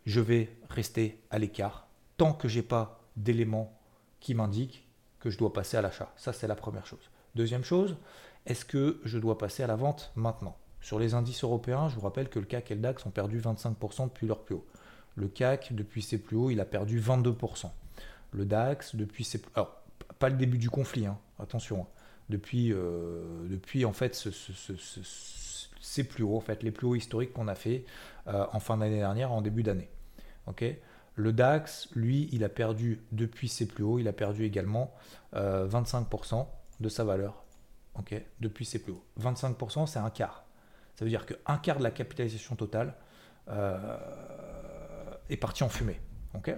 Je 0.05 0.19
vais 0.19 0.50
rester 0.69 1.21
à 1.29 1.39
l'écart 1.39 1.88
tant 2.17 2.33
que 2.33 2.47
j'ai 2.47 2.63
pas 2.63 3.01
d'éléments 3.15 3.77
qui 4.19 4.33
m'indiquent 4.33 4.88
que 5.19 5.29
je 5.29 5.38
dois 5.38 5.53
passer 5.53 5.77
à 5.77 5.81
l'achat. 5.81 6.12
Ça, 6.15 6.33
c'est 6.33 6.47
la 6.47 6.55
première 6.55 6.86
chose. 6.86 7.09
Deuxième 7.36 7.63
chose, 7.63 7.97
est-ce 8.45 8.65
que 8.65 9.00
je 9.03 9.19
dois 9.19 9.38
passer 9.38 9.63
à 9.63 9.67
la 9.67 9.75
vente 9.75 10.12
maintenant? 10.15 10.57
Sur 10.81 11.00
les 11.00 11.13
indices 11.13 11.43
européens, 11.43 11.89
je 11.89 11.95
vous 11.95 12.01
rappelle 12.01 12.29
que 12.29 12.39
le 12.39 12.45
CAC 12.45 12.71
et 12.71 12.75
le 12.75 12.81
DAX 12.81 13.05
ont 13.05 13.12
perdu 13.12 13.39
25% 13.39 14.05
depuis 14.05 14.27
leur 14.27 14.39
plus 14.39 14.55
haut. 14.55 14.65
Le 15.15 15.27
CAC, 15.27 15.74
depuis 15.74 16.01
ses 16.01 16.17
plus 16.17 16.38
hauts, 16.38 16.50
il 16.50 16.59
a 16.59 16.65
perdu 16.65 17.01
22%. 17.01 17.69
Le 18.31 18.45
DAX, 18.45 18.95
depuis 18.95 19.24
ses... 19.24 19.41
Alors, 19.55 19.81
pas 20.19 20.29
le 20.29 20.38
début 20.38 20.57
du 20.57 20.69
conflit, 20.69 21.05
hein, 21.05 21.17
attention. 21.39 21.81
Hein. 21.81 21.97
Depuis, 22.29 22.74
euh, 22.74 23.48
depuis, 23.48 23.86
en 23.86 23.93
fait, 23.93 24.13
ce, 24.13 24.29
c'est 25.79 26.03
plus 26.03 26.24
hauts, 26.24 26.36
en 26.36 26.41
fait, 26.41 26.63
les 26.63 26.72
plus 26.72 26.88
hauts 26.88 26.96
historiques 26.96 27.34
qu'on 27.34 27.48
a 27.48 27.55
fait 27.55 27.86
euh, 28.27 28.46
en 28.51 28.60
fin 28.60 28.77
d'année 28.77 28.98
dernière, 28.98 29.31
en 29.31 29.41
début 29.41 29.63
d'année. 29.63 29.89
Ok? 30.48 30.65
Le 31.15 31.34
DAX, 31.34 31.89
lui, 31.96 32.29
il 32.31 32.43
a 32.43 32.50
perdu 32.50 33.01
depuis 33.12 33.48
ses 33.48 33.67
plus 33.67 33.84
hauts, 33.84 33.98
il 33.98 34.07
a 34.07 34.13
perdu 34.13 34.43
également 34.43 34.93
25% 35.34 36.36
euh, 36.36 36.43
de 36.79 36.89
sa 36.89 37.03
valeur. 37.03 37.43
Ok? 37.96 38.13
Depuis 38.39 38.65
ses 38.65 38.79
plus 38.79 38.91
hauts. 38.91 39.03
25%, 39.19 39.88
c'est 39.88 40.00
un 40.00 40.10
quart. 40.10 40.46
Ça 40.96 41.05
veut 41.05 41.10
dire 41.10 41.25
qu'un 41.25 41.57
quart 41.57 41.77
de 41.77 41.84
la 41.84 41.91
capitalisation 41.91 42.55
totale 42.55 42.96
est 45.29 45.38
parti 45.38 45.63
en 45.63 45.69
fumée. 45.69 46.00
Ok? 46.34 46.53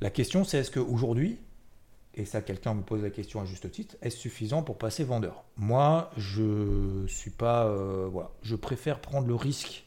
La 0.00 0.10
question, 0.10 0.44
c'est 0.44 0.58
est-ce 0.58 0.70
qu'aujourd'hui, 0.70 1.40
et 2.16 2.24
ça 2.24 2.40
quelqu'un 2.40 2.74
me 2.74 2.82
pose 2.82 3.02
la 3.02 3.10
question 3.10 3.40
à 3.40 3.44
juste 3.44 3.70
titre, 3.70 3.96
est-ce 4.02 4.16
suffisant 4.16 4.62
pour 4.62 4.78
passer 4.78 5.04
vendeur? 5.04 5.44
Moi, 5.56 6.10
je 6.16 7.04
suis 7.06 7.30
pas, 7.30 7.66
euh, 7.66 8.08
voilà, 8.10 8.30
je 8.42 8.56
préfère 8.56 9.00
prendre 9.00 9.26
le 9.26 9.34
risque 9.34 9.84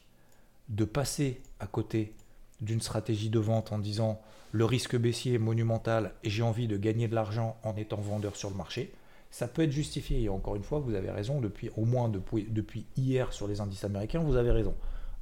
de 0.68 0.84
passer 0.84 1.42
à 1.58 1.66
côté 1.66 2.14
d'une 2.60 2.80
stratégie 2.80 3.30
de 3.30 3.38
vente 3.38 3.72
en 3.72 3.78
disant 3.78 4.20
le 4.52 4.64
risque 4.64 4.96
baissier 4.96 5.34
est 5.34 5.38
monumental 5.38 6.12
et 6.22 6.30
j'ai 6.30 6.42
envie 6.42 6.68
de 6.68 6.76
gagner 6.76 7.08
de 7.08 7.14
l'argent 7.14 7.56
en 7.64 7.76
étant 7.76 8.00
vendeur 8.00 8.36
sur 8.36 8.50
le 8.50 8.56
marché. 8.56 8.92
Ça 9.30 9.46
peut 9.46 9.62
être 9.62 9.70
justifié. 9.70 10.22
Et 10.22 10.28
encore 10.28 10.56
une 10.56 10.64
fois, 10.64 10.80
vous 10.80 10.94
avez 10.94 11.10
raison, 11.10 11.40
depuis, 11.40 11.70
au 11.76 11.84
moins 11.84 12.08
depuis, 12.08 12.46
depuis 12.50 12.86
hier 12.96 13.32
sur 13.32 13.46
les 13.46 13.60
indices 13.60 13.84
américains, 13.84 14.20
vous 14.20 14.36
avez 14.36 14.50
raison. 14.50 14.74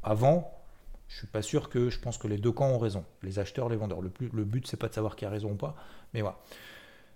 Avant, 0.02 0.50
je 1.08 1.18
suis 1.18 1.26
pas 1.26 1.42
sûr 1.42 1.68
que 1.68 1.90
je 1.90 1.98
pense 1.98 2.16
que 2.16 2.26
les 2.26 2.38
deux 2.38 2.52
camps 2.52 2.70
ont 2.70 2.78
raison, 2.78 3.04
les 3.22 3.38
acheteurs, 3.38 3.68
les 3.68 3.76
vendeurs. 3.76 4.00
Le, 4.00 4.08
plus, 4.08 4.30
le 4.32 4.44
but, 4.44 4.74
pas 4.76 4.88
de 4.88 4.94
savoir 4.94 5.16
qui 5.16 5.24
a 5.24 5.30
raison 5.30 5.52
ou 5.52 5.56
pas, 5.56 5.76
mais 6.14 6.22
voilà. 6.22 6.38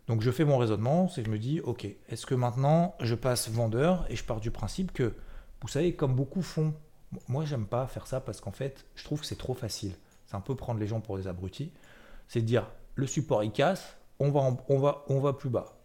Donc 0.09 0.21
je 0.21 0.31
fais 0.31 0.45
mon 0.45 0.59
raisonnement, 0.59 1.09
c'est 1.09 1.23
que 1.23 1.27
je 1.27 1.33
me 1.33 1.39
dis, 1.39 1.61
ok, 1.61 1.87
est-ce 2.09 2.27
que 2.27 2.35
maintenant 2.35 2.95
je 3.01 3.15
passe 3.15 3.49
vendeur 3.49 4.05
et 4.09 4.17
je 4.17 4.25
pars 4.25 4.41
du 4.41 4.51
principe 4.51 4.93
que, 4.93 5.15
vous 5.61 5.69
savez, 5.69 5.95
comme 5.95 6.15
beaucoup 6.15 6.43
font, 6.43 6.75
moi 7.29 7.45
j'aime 7.45 7.67
pas 7.67 7.87
faire 7.87 8.07
ça 8.07 8.21
parce 8.21 8.41
qu'en 8.41 8.51
fait, 8.51 8.85
je 8.95 9.05
trouve 9.05 9.21
que 9.21 9.27
c'est 9.27 9.37
trop 9.37 9.55
facile. 9.55 9.95
C'est 10.27 10.37
un 10.37 10.41
peu 10.41 10.55
prendre 10.55 10.81
les 10.81 10.87
gens 10.87 11.01
pour 11.01 11.17
des 11.17 11.29
abrutis. 11.29 11.73
C'est 12.27 12.43
dire, 12.43 12.67
le 12.95 13.07
support 13.07 13.45
il 13.45 13.53
casse, 13.53 13.97
on 14.19 14.31
va, 14.31 14.57
on 14.69 14.79
va, 14.79 15.05
on 15.09 15.21
va 15.21 15.33
plus 15.33 15.51
bas. 15.51 15.77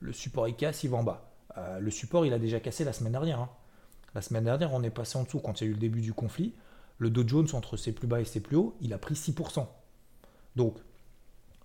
Le 0.00 0.12
support 0.12 0.46
il 0.46 0.54
casse, 0.54 0.84
il 0.84 0.90
va 0.90 0.98
en 0.98 1.02
bas. 1.02 1.28
Euh, 1.56 1.80
le 1.80 1.90
support 1.90 2.24
il 2.24 2.32
a 2.32 2.38
déjà 2.38 2.60
cassé 2.60 2.84
la 2.84 2.92
semaine 2.92 3.12
dernière. 3.12 3.40
Hein. 3.40 3.50
La 4.14 4.22
semaine 4.22 4.44
dernière, 4.44 4.72
on 4.72 4.82
est 4.82 4.90
passé 4.90 5.18
en 5.18 5.24
dessous 5.24 5.40
quand 5.40 5.60
il 5.60 5.64
y 5.64 5.66
a 5.66 5.70
eu 5.70 5.74
le 5.74 5.80
début 5.80 6.00
du 6.00 6.12
conflit. 6.12 6.54
Le 6.98 7.10
Dow 7.10 7.26
Jones, 7.26 7.48
entre 7.52 7.76
ses 7.76 7.92
plus 7.92 8.06
bas 8.06 8.20
et 8.20 8.24
ses 8.24 8.40
plus 8.40 8.56
hauts, 8.56 8.76
il 8.80 8.92
a 8.92 8.98
pris 8.98 9.14
6%. 9.14 9.66
Donc, 10.56 10.76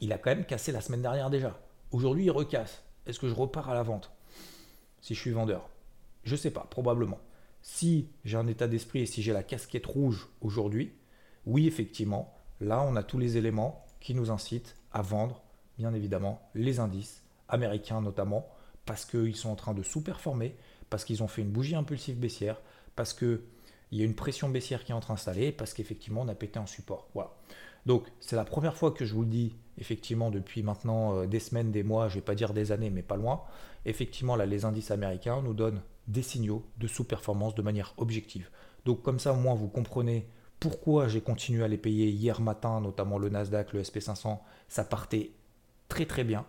il 0.03 0.11
a 0.11 0.17
quand 0.17 0.31
même 0.31 0.45
cassé 0.45 0.73
la 0.73 0.81
semaine 0.81 1.01
dernière 1.01 1.29
déjà. 1.29 1.57
Aujourd'hui, 1.91 2.25
il 2.25 2.31
recasse. 2.31 2.83
Est-ce 3.05 3.19
que 3.19 3.29
je 3.29 3.33
repars 3.33 3.69
à 3.69 3.73
la 3.73 3.83
vente 3.83 4.11
si 4.99 5.15
je 5.15 5.19
suis 5.19 5.31
vendeur? 5.31 5.69
Je 6.25 6.33
ne 6.33 6.37
sais 6.37 6.51
pas, 6.51 6.67
probablement. 6.69 7.19
Si 7.61 8.09
j'ai 8.25 8.35
un 8.35 8.47
état 8.47 8.67
d'esprit 8.67 8.99
et 8.99 9.05
si 9.05 9.21
j'ai 9.21 9.31
la 9.31 9.43
casquette 9.43 9.85
rouge 9.85 10.27
aujourd'hui, 10.41 10.93
oui, 11.45 11.67
effectivement, 11.67 12.33
là, 12.59 12.81
on 12.81 12.97
a 12.97 13.03
tous 13.03 13.17
les 13.17 13.37
éléments 13.37 13.85
qui 14.01 14.13
nous 14.13 14.29
incitent 14.29 14.75
à 14.91 15.01
vendre, 15.01 15.41
bien 15.77 15.93
évidemment, 15.93 16.41
les 16.53 16.81
indices 16.81 17.23
américains 17.47 18.01
notamment, 18.01 18.49
parce 18.85 19.05
qu'ils 19.05 19.37
sont 19.37 19.51
en 19.51 19.55
train 19.55 19.73
de 19.73 19.83
sous-performer, 19.83 20.57
parce 20.89 21.05
qu'ils 21.05 21.23
ont 21.23 21.29
fait 21.29 21.41
une 21.43 21.51
bougie 21.51 21.75
impulsive 21.75 22.19
baissière, 22.19 22.59
parce 22.97 23.13
qu'il 23.13 23.39
y 23.93 24.01
a 24.01 24.05
une 24.05 24.15
pression 24.15 24.49
baissière 24.49 24.83
qui 24.83 24.91
est 24.91 24.95
en 24.95 24.99
train 24.99 25.13
d'installer, 25.13 25.53
parce 25.53 25.73
qu'effectivement, 25.73 26.21
on 26.21 26.27
a 26.27 26.35
pété 26.35 26.59
en 26.59 26.67
support. 26.67 27.07
Voilà. 27.13 27.31
Donc 27.85 28.07
c'est 28.19 28.35
la 28.35 28.45
première 28.45 28.75
fois 28.75 28.91
que 28.91 29.05
je 29.05 29.13
vous 29.13 29.23
le 29.23 29.27
dis, 29.27 29.55
effectivement, 29.77 30.29
depuis 30.29 30.63
maintenant 30.63 31.15
euh, 31.15 31.25
des 31.25 31.39
semaines, 31.39 31.71
des 31.71 31.83
mois, 31.83 32.07
je 32.07 32.15
ne 32.15 32.19
vais 32.19 32.25
pas 32.25 32.35
dire 32.35 32.53
des 32.53 32.71
années, 32.71 32.89
mais 32.89 33.01
pas 33.01 33.17
loin. 33.17 33.41
Effectivement, 33.85 34.35
là, 34.35 34.45
les 34.45 34.65
indices 34.65 34.91
américains 34.91 35.41
nous 35.41 35.53
donnent 35.53 35.81
des 36.07 36.21
signaux 36.21 36.65
de 36.77 36.87
sous-performance 36.87 37.55
de 37.55 37.61
manière 37.61 37.93
objective. 37.97 38.49
Donc 38.85 39.01
comme 39.01 39.19
ça, 39.19 39.33
au 39.33 39.37
moins, 39.37 39.55
vous 39.55 39.69
comprenez 39.69 40.27
pourquoi 40.59 41.07
j'ai 41.07 41.21
continué 41.21 41.63
à 41.63 41.67
les 41.67 41.77
payer 41.77 42.09
hier 42.09 42.39
matin, 42.39 42.79
notamment 42.79 43.17
le 43.17 43.29
Nasdaq, 43.29 43.73
le 43.73 43.81
SP500, 43.81 44.39
ça 44.69 44.83
partait 44.83 45.31
très 45.89 46.05
très 46.05 46.23
bien. 46.23 46.45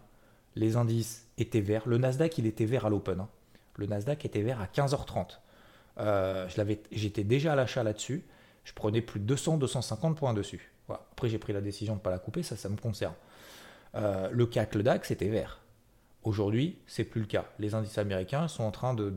Les 0.54 0.76
indices 0.76 1.26
étaient 1.36 1.60
verts. 1.60 1.88
Le 1.88 1.98
Nasdaq, 1.98 2.38
il 2.38 2.46
était 2.46 2.64
vert 2.64 2.86
à 2.86 2.90
l'open. 2.90 3.20
Hein. 3.20 3.28
Le 3.76 3.86
Nasdaq 3.86 4.24
était 4.24 4.42
vert 4.42 4.60
à 4.60 4.66
15h30. 4.66 5.40
Euh, 5.98 6.48
j'étais 6.92 7.24
déjà 7.24 7.54
à 7.54 7.56
l'achat 7.56 7.82
là-dessus. 7.82 8.24
Je 8.62 8.72
prenais 8.72 9.00
plus 9.00 9.20
de 9.20 9.34
200-250 9.34 10.14
points 10.14 10.32
dessus. 10.32 10.70
Après, 10.88 11.28
j'ai 11.28 11.38
pris 11.38 11.52
la 11.52 11.60
décision 11.60 11.94
de 11.94 11.98
ne 11.98 12.02
pas 12.02 12.10
la 12.10 12.18
couper, 12.18 12.42
ça, 12.42 12.56
ça 12.56 12.68
me 12.68 12.76
concerne. 12.76 13.14
Euh, 13.94 14.28
le 14.30 14.46
CAC, 14.46 14.74
le 14.74 14.82
DAX, 14.82 15.08
c'était 15.08 15.28
vert. 15.28 15.60
Aujourd'hui, 16.22 16.78
c'est 16.86 17.04
plus 17.04 17.20
le 17.20 17.26
cas. 17.26 17.46
Les 17.58 17.74
indices 17.74 17.98
américains 17.98 18.48
sont 18.48 18.64
en 18.64 18.70
train 18.70 18.94
de, 18.94 19.10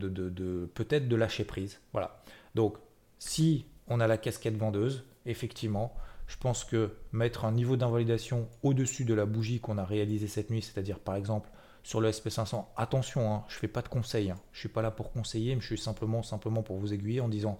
peut-être 0.74 1.08
de 1.08 1.16
lâcher 1.16 1.44
prise. 1.44 1.80
Voilà. 1.92 2.22
Donc, 2.54 2.76
si 3.18 3.66
on 3.88 4.00
a 4.00 4.06
la 4.06 4.18
casquette 4.18 4.56
vendeuse, 4.56 5.04
effectivement, 5.24 5.94
je 6.26 6.36
pense 6.36 6.64
que 6.64 6.90
mettre 7.12 7.46
un 7.46 7.52
niveau 7.52 7.76
d'invalidation 7.76 8.48
au-dessus 8.62 9.04
de 9.04 9.14
la 9.14 9.24
bougie 9.24 9.60
qu'on 9.60 9.78
a 9.78 9.84
réalisée 9.84 10.26
cette 10.26 10.50
nuit, 10.50 10.60
c'est-à-dire 10.60 10.98
par 10.98 11.16
exemple 11.16 11.48
sur 11.88 12.02
le 12.02 12.10
SP500, 12.10 12.66
attention, 12.76 13.32
hein, 13.32 13.44
je 13.48 13.54
ne 13.54 13.60
fais 13.60 13.66
pas 13.66 13.80
de 13.80 13.88
conseils, 13.88 14.30
hein. 14.30 14.36
je 14.52 14.58
ne 14.58 14.60
suis 14.60 14.68
pas 14.68 14.82
là 14.82 14.90
pour 14.90 15.10
conseiller, 15.10 15.54
mais 15.54 15.62
je 15.62 15.68
suis 15.68 15.78
simplement, 15.78 16.20
pour 16.62 16.76
vous 16.76 16.92
aiguiller 16.92 17.22
en 17.22 17.28
disant 17.28 17.58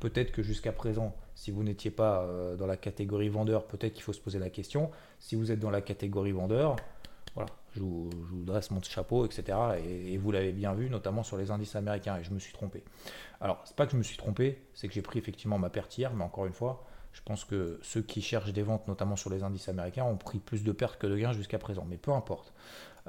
peut-être 0.00 0.32
que 0.32 0.42
jusqu'à 0.42 0.70
présent, 0.70 1.16
si 1.34 1.50
vous 1.50 1.62
n'étiez 1.62 1.90
pas 1.90 2.24
euh, 2.24 2.56
dans 2.56 2.66
la 2.66 2.76
catégorie 2.76 3.30
vendeur, 3.30 3.66
peut-être 3.66 3.94
qu'il 3.94 4.02
faut 4.02 4.12
se 4.12 4.20
poser 4.20 4.38
la 4.38 4.50
question. 4.50 4.90
Si 5.18 5.34
vous 5.34 5.50
êtes 5.50 5.60
dans 5.60 5.70
la 5.70 5.80
catégorie 5.80 6.32
vendeur, 6.32 6.76
voilà, 7.34 7.48
je 7.74 7.80
vous, 7.80 8.10
dresse 8.44 8.70
mon 8.70 8.82
chapeau, 8.82 9.24
etc. 9.24 9.56
Et, 9.82 10.18
vous 10.18 10.30
l'avez 10.30 10.52
bien 10.52 10.74
vu, 10.74 10.90
notamment 10.90 11.22
sur 11.22 11.38
les 11.38 11.50
indices 11.50 11.74
américains, 11.74 12.18
et 12.18 12.22
je 12.22 12.32
me 12.32 12.38
suis 12.38 12.52
trompé. 12.52 12.84
Alors, 13.40 13.62
c'est 13.64 13.76
pas 13.76 13.86
que 13.86 13.92
je 13.92 13.96
me 13.96 14.02
suis 14.02 14.18
trompé, 14.18 14.60
c'est 14.74 14.88
que 14.88 14.92
j'ai 14.92 15.00
pris 15.00 15.18
effectivement 15.18 15.56
ma 15.56 15.70
perte 15.70 15.96
hier, 15.96 16.12
mais 16.12 16.24
encore 16.24 16.44
une 16.44 16.52
fois, 16.52 16.84
je 17.12 17.22
pense 17.24 17.44
que 17.44 17.80
ceux 17.82 18.02
qui 18.02 18.20
cherchent 18.20 18.52
des 18.52 18.62
ventes, 18.62 18.86
notamment 18.88 19.16
sur 19.16 19.30
les 19.30 19.42
indices 19.42 19.70
américains, 19.70 20.04
ont 20.04 20.18
pris 20.18 20.38
plus 20.38 20.64
de 20.64 20.72
pertes 20.72 21.00
que 21.00 21.06
de 21.06 21.16
gains 21.16 21.32
jusqu'à 21.32 21.58
présent. 21.58 21.86
Mais 21.88 21.96
peu 21.96 22.12
importe. 22.12 22.52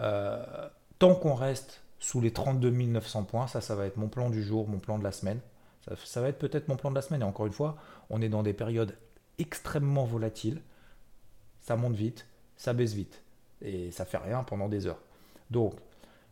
Euh, 0.02 0.70
tant 1.00 1.16
qu'on 1.16 1.34
reste 1.34 1.82
sous 2.00 2.22
les 2.22 2.32
32 2.32 2.70
900 2.70 3.24
points, 3.24 3.48
ça, 3.48 3.62
ça 3.62 3.76
va 3.76 3.86
être 3.86 3.98
mon 3.98 4.08
plan 4.08 4.30
du 4.30 4.44
jour, 4.44 4.68
mon 4.68 4.80
plan 4.80 4.98
de 4.98 5.04
la 5.04 5.12
semaine. 5.12 5.40
Ça, 6.04 6.22
va 6.22 6.28
être 6.28 6.38
peut-être 6.38 6.68
mon 6.68 6.76
plan 6.76 6.92
de 6.92 6.96
la 6.96 7.02
semaine. 7.02 7.22
Et 7.22 7.26
encore 7.26 7.48
une 7.48 7.54
fois, 7.54 7.76
on 8.10 8.22
est 8.22 8.30
dans 8.30 8.44
des 8.44 8.54
périodes 8.54 8.96
extrêmement 9.40 10.06
volatiles. 10.06 10.62
Ça 11.62 11.76
monte 11.76 11.96
vite, 11.96 12.28
ça 12.56 12.74
baisse 12.74 12.94
vite. 12.94 13.22
Et 13.62 13.92
ça 13.92 14.06
fait 14.06 14.18
rien 14.18 14.44
pendant 14.44 14.70
des 14.70 14.86
heures. 14.86 15.00
Donc, 15.50 15.74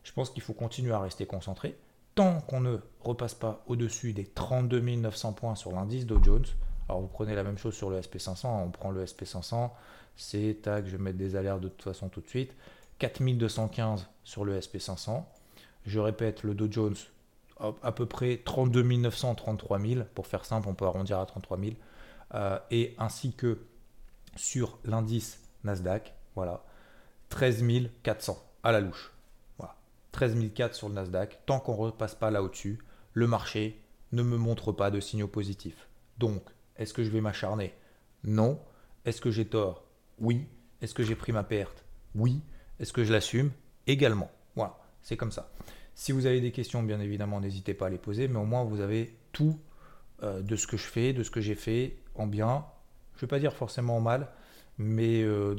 je 0.04 0.12
pense 0.12 0.30
qu'il 0.30 0.42
faut 0.42 0.54
continuer 0.54 0.94
à 0.94 1.00
rester 1.00 1.26
concentré. 1.26 1.78
Tant 2.16 2.42
qu'on 2.42 2.62
ne 2.62 2.78
repasse 3.02 3.34
pas 3.34 3.64
au-dessus 3.68 4.14
des 4.14 4.26
32 4.26 4.80
900 4.80 5.34
points 5.34 5.56
sur 5.56 5.72
l'indice 5.72 6.06
Dow 6.06 6.24
Jones, 6.24 6.46
alors 6.88 7.02
vous 7.02 7.08
prenez 7.08 7.36
la 7.36 7.44
même 7.44 7.58
chose 7.58 7.76
sur 7.76 7.90
le 7.90 8.00
SP500, 8.02 8.48
on 8.48 8.72
prend 8.72 8.92
le 8.92 9.06
SP500, 9.06 9.70
c'est 10.16 10.58
tac, 10.62 10.86
je 10.86 10.98
vais 10.98 11.04
mettre 11.04 11.18
des 11.18 11.36
alertes 11.36 11.62
de 11.62 11.70
toute 11.70 11.84
façon 11.84 12.10
tout 12.10 12.22
de 12.22 12.28
suite. 12.28 12.52
4215 13.00 14.08
sur 14.24 14.46
le 14.46 14.60
SP500. 14.60 15.24
Je 15.86 16.00
répète, 16.00 16.44
le 16.44 16.54
Dow 16.54 16.68
Jones, 16.70 16.96
à 17.84 17.92
peu 17.92 18.06
près 18.06 18.42
32 18.44 18.84
900, 18.84 19.36
33 19.36 19.80
000. 19.80 20.02
Pour 20.14 20.28
faire 20.28 20.46
simple, 20.46 20.68
on 20.68 20.74
peut 20.74 20.86
arrondir 20.86 21.20
à 21.20 21.26
33 21.26 21.58
000. 21.58 21.72
Euh, 22.36 22.60
et 22.72 22.96
ainsi 23.00 23.34
que 23.34 23.60
sur 24.36 24.80
l'indice 24.86 25.42
Nasdaq, 25.64 26.14
voilà, 26.36 26.64
13 27.30 27.64
400 28.04 28.38
à 28.64 28.72
la 28.72 28.82
louche. 28.82 29.12
Voilà, 29.58 29.76
13 30.12 30.52
400 30.54 30.78
sur 30.78 30.90
le 30.90 30.96
Nasdaq. 30.96 31.40
Tant 31.46 31.60
qu'on 31.60 31.74
ne 31.74 31.78
repasse 31.78 32.16
pas 32.16 32.32
là 32.32 32.44
au-dessus, 32.44 32.80
le 33.14 33.28
marché 33.28 33.82
ne 34.12 34.24
me 34.24 34.38
montre 34.38 34.72
pas 34.72 34.92
de 34.92 35.00
signaux 35.00 35.28
positifs. 35.28 35.88
Donc, 36.18 36.44
est-ce 36.78 36.94
que 36.94 37.04
je 37.04 37.10
vais 37.10 37.22
m'acharner? 37.22 37.74
Non. 38.24 38.60
Est-ce 39.06 39.22
que 39.22 39.32
j'ai 39.32 39.46
tort? 39.46 39.84
Oui. 40.20 40.48
Est-ce 40.82 40.94
que 40.94 41.04
j'ai 41.04 41.16
pris 41.16 41.32
ma 41.32 41.44
perte? 41.44 41.84
Oui. 42.16 42.42
Est-ce 42.80 42.94
que 42.94 43.04
je 43.04 43.12
l'assume 43.12 43.52
Également. 43.88 44.32
Voilà, 44.56 44.78
c'est 45.02 45.18
comme 45.18 45.32
ça. 45.32 45.52
Si 45.96 46.12
vous 46.12 46.26
avez 46.26 46.40
des 46.40 46.52
questions, 46.52 46.82
bien 46.82 47.00
évidemment, 47.00 47.42
n'hésitez 47.42 47.74
pas 47.74 47.88
à 47.88 47.90
les 47.90 47.98
poser, 47.98 48.28
mais 48.28 48.40
au 48.40 48.46
moins 48.46 48.64
vous 48.64 48.80
avez 48.80 49.18
tout 49.34 49.60
euh, 50.24 50.42
de 50.42 50.56
ce 50.56 50.68
que 50.68 50.78
je 50.78 50.86
fais, 50.86 51.14
de 51.14 51.24
ce 51.24 51.32
que 51.32 51.42
j'ai 51.42 51.56
fait 51.56 51.98
en 52.16 52.28
bien. 52.28 52.66
Je 53.16 53.18
ne 53.18 53.22
vais 53.22 53.28
pas 53.28 53.40
dire 53.40 53.54
forcément 53.54 53.98
en 53.98 54.02
mal, 54.02 54.30
mais 54.78 55.22
euh, 55.22 55.56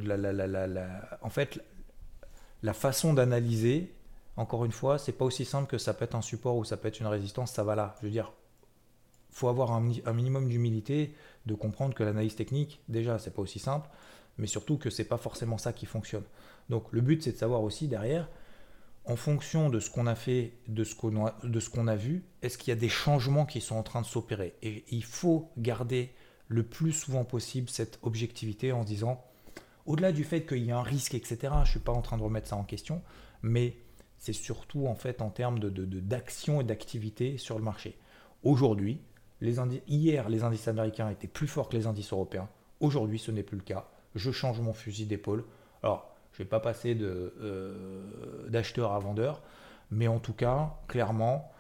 en 1.21 1.29
fait, 1.29 1.63
la 2.63 2.73
façon 2.73 3.13
d'analyser, 3.13 3.93
encore 4.37 4.65
une 4.65 4.73
fois, 4.73 4.99
c'est 4.99 5.13
pas 5.13 5.27
aussi 5.27 5.45
simple 5.45 5.69
que 5.69 5.77
ça 5.79 5.93
peut 5.93 6.05
être 6.05 6.15
un 6.15 6.23
support 6.23 6.57
ou 6.57 6.65
ça 6.65 6.79
peut 6.79 6.89
être 6.89 7.01
une 7.01 7.07
résistance, 7.07 7.53
ça 7.53 7.65
va 7.65 7.75
là. 7.75 7.95
Je 8.01 8.07
veux 8.07 8.13
dire, 8.13 8.33
faut 9.31 9.49
avoir 9.49 9.73
un, 9.73 9.91
un 10.07 10.13
minimum 10.15 10.49
d'humilité, 10.49 11.15
de 11.47 11.55
comprendre 11.55 11.95
que 11.95 12.03
l'analyse 12.03 12.35
technique, 12.35 12.81
déjà, 12.89 13.19
c'est 13.19 13.31
pas 13.31 13.43
aussi 13.43 13.59
simple, 13.59 13.89
mais 14.39 14.47
surtout 14.47 14.79
que 14.79 14.89
c'est 14.89 15.05
pas 15.05 15.19
forcément 15.19 15.59
ça 15.59 15.73
qui 15.75 15.85
fonctionne. 15.85 16.25
Donc 16.71 16.85
le 16.93 17.01
but, 17.01 17.23
c'est 17.23 17.33
de 17.33 17.37
savoir 17.37 17.63
aussi 17.63 17.89
derrière, 17.89 18.29
en 19.05 19.17
fonction 19.17 19.71
de 19.71 19.81
ce 19.81 19.91
qu'on 19.91 20.07
a 20.07 20.15
fait, 20.15 20.53
de 20.69 20.85
ce 20.85 20.95
qu'on 20.95 21.87
a, 21.87 21.97
vu, 21.97 22.25
est-ce 22.43 22.57
qu'il 22.57 22.69
y 22.69 22.77
a 22.77 22.81
des 22.81 22.89
changements 22.89 23.45
qui 23.45 23.61
sont 23.61 23.75
en 23.75 23.83
train 23.83 24.01
de 24.01 24.07
s'opérer? 24.07 24.55
Et 24.63 24.85
il 24.89 25.05
faut 25.05 25.51
garder 25.59 26.15
le 26.47 26.63
plus 26.63 26.93
souvent 26.93 27.25
possible 27.25 27.69
cette 27.69 27.99
objectivité 28.03 28.73
en 28.73 28.83
se 28.83 28.87
disant, 28.87 29.25
au-delà 29.85 30.13
du 30.13 30.23
fait 30.23 30.47
qu'il 30.47 30.65
y 30.65 30.71
a 30.71 30.79
un 30.79 30.83
risque, 30.83 31.15
etc., 31.15 31.39
je 31.43 31.59
ne 31.59 31.65
suis 31.65 31.81
pas 31.81 31.93
en 31.93 32.03
train 32.03 32.17
de 32.19 32.23
remettre 32.23 32.49
ça 32.49 32.57
en 32.57 32.65
question, 32.65 33.03
mais 33.43 33.77
c'est 34.19 34.33
surtout 34.33 34.87
en 34.87 34.95
fait 34.95 35.23
en 35.23 35.31
termes 35.31 35.59
de, 35.59 35.71
d'action 35.71 36.61
et 36.61 36.65
d'activité 36.65 37.37
sur 37.37 37.59
le 37.59 37.65
marché. 37.65 37.99
Aujourd'hui, 38.45 39.01
hier, 39.41 40.29
les 40.29 40.45
indices 40.45 40.69
américains 40.69 41.11
étaient 41.11 41.27
plus 41.27 41.49
forts 41.49 41.69
que 41.69 41.77
les 41.77 41.89
indices 41.89 42.13
européens. 42.13 42.49
Aujourd'hui, 42.79 43.19
ce 43.19 43.33
n'est 43.33 43.43
plus 43.43 43.57
le 43.57 43.65
cas. 43.65 43.89
Je 44.15 44.31
change 44.31 44.61
mon 44.61 44.73
fusil 44.73 45.07
d'épaule. 45.07 45.45
Alors, 45.83 46.11
je 46.33 46.43
ne 46.43 46.45
vais 46.45 46.49
pas 46.49 46.61
passer 46.61 46.97
euh, 47.01 48.49
d'acheteur 48.49 48.93
à 48.93 48.99
vendeur, 48.99 49.43
mais 49.91 50.09
en 50.09 50.19
tout 50.19 50.33
cas, 50.33 50.75
clairement, 50.89 51.51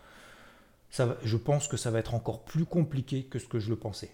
ça, 0.90 1.16
je 1.22 1.36
pense 1.36 1.68
que 1.68 1.76
ça 1.76 1.90
va 1.90 1.98
être 1.98 2.14
encore 2.14 2.44
plus 2.44 2.64
compliqué 2.64 3.24
que 3.24 3.38
ce 3.38 3.46
que 3.46 3.58
je 3.58 3.70
le 3.70 3.76
pensais. 3.76 4.10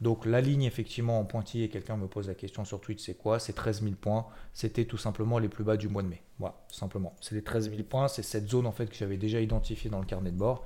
donc 0.00 0.26
la 0.26 0.40
ligne 0.40 0.64
effectivement 0.64 1.18
en 1.18 1.24
pointillé, 1.24 1.68
quelqu'un 1.68 1.96
me 1.96 2.06
pose 2.06 2.28
la 2.28 2.34
question 2.34 2.64
sur 2.64 2.80
Twitch, 2.80 3.02
c'est 3.02 3.14
quoi? 3.14 3.38
C'est 3.38 3.54
13 3.54 3.82
000 3.82 3.94
points. 3.94 4.26
C'était 4.52 4.84
tout 4.84 4.98
simplement 4.98 5.38
les 5.38 5.48
plus 5.48 5.64
bas 5.64 5.76
du 5.76 5.88
mois 5.88 6.02
de 6.02 6.08
mai. 6.08 6.22
Voilà, 6.38 6.54
simplement. 6.68 7.14
C'est 7.20 7.34
les 7.34 7.42
13 7.42 7.70
000 7.70 7.82
points, 7.84 8.08
c'est 8.08 8.22
cette 8.22 8.48
zone 8.48 8.66
en 8.66 8.72
fait 8.72 8.86
que 8.86 8.96
j'avais 8.96 9.16
déjà 9.16 9.40
identifiée 9.40 9.90
dans 9.90 10.00
le 10.00 10.06
carnet 10.06 10.30
de 10.30 10.36
bord. 10.36 10.64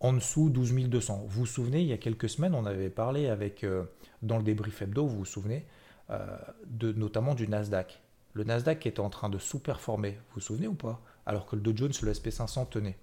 En 0.00 0.14
dessous, 0.14 0.48
12 0.48 0.88
200. 0.88 1.24
Vous 1.26 1.40
vous 1.40 1.46
souvenez, 1.46 1.82
il 1.82 1.86
y 1.86 1.92
a 1.92 1.98
quelques 1.98 2.30
semaines, 2.30 2.54
on 2.54 2.64
avait 2.64 2.88
parlé 2.88 3.28
avec, 3.28 3.64
euh, 3.64 3.84
dans 4.22 4.38
le 4.38 4.42
débrief 4.42 4.80
hebdo, 4.80 5.06
vous 5.06 5.18
vous 5.18 5.24
souvenez, 5.26 5.66
euh, 6.08 6.38
de, 6.66 6.92
notamment 6.92 7.34
du 7.34 7.46
Nasdaq. 7.46 8.00
Le 8.32 8.44
Nasdaq 8.44 8.86
était 8.86 9.00
en 9.00 9.10
train 9.10 9.28
de 9.28 9.38
sous-performer, 9.38 10.12
vous 10.12 10.34
vous 10.36 10.40
souvenez 10.40 10.68
ou 10.68 10.74
pas 10.74 11.00
Alors 11.26 11.46
que 11.46 11.56
le 11.56 11.62
Dow 11.62 11.72
Jones, 11.74 11.92
le 12.02 12.12
SP500 12.12 12.68
tenait. 12.68 12.98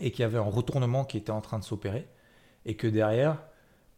Et 0.00 0.10
qu'il 0.12 0.22
y 0.22 0.24
avait 0.24 0.38
un 0.38 0.42
retournement 0.42 1.04
qui 1.04 1.18
était 1.18 1.30
en 1.30 1.42
train 1.42 1.58
de 1.58 1.64
s'opérer. 1.64 2.08
Et 2.64 2.76
que 2.76 2.86
derrière, 2.86 3.38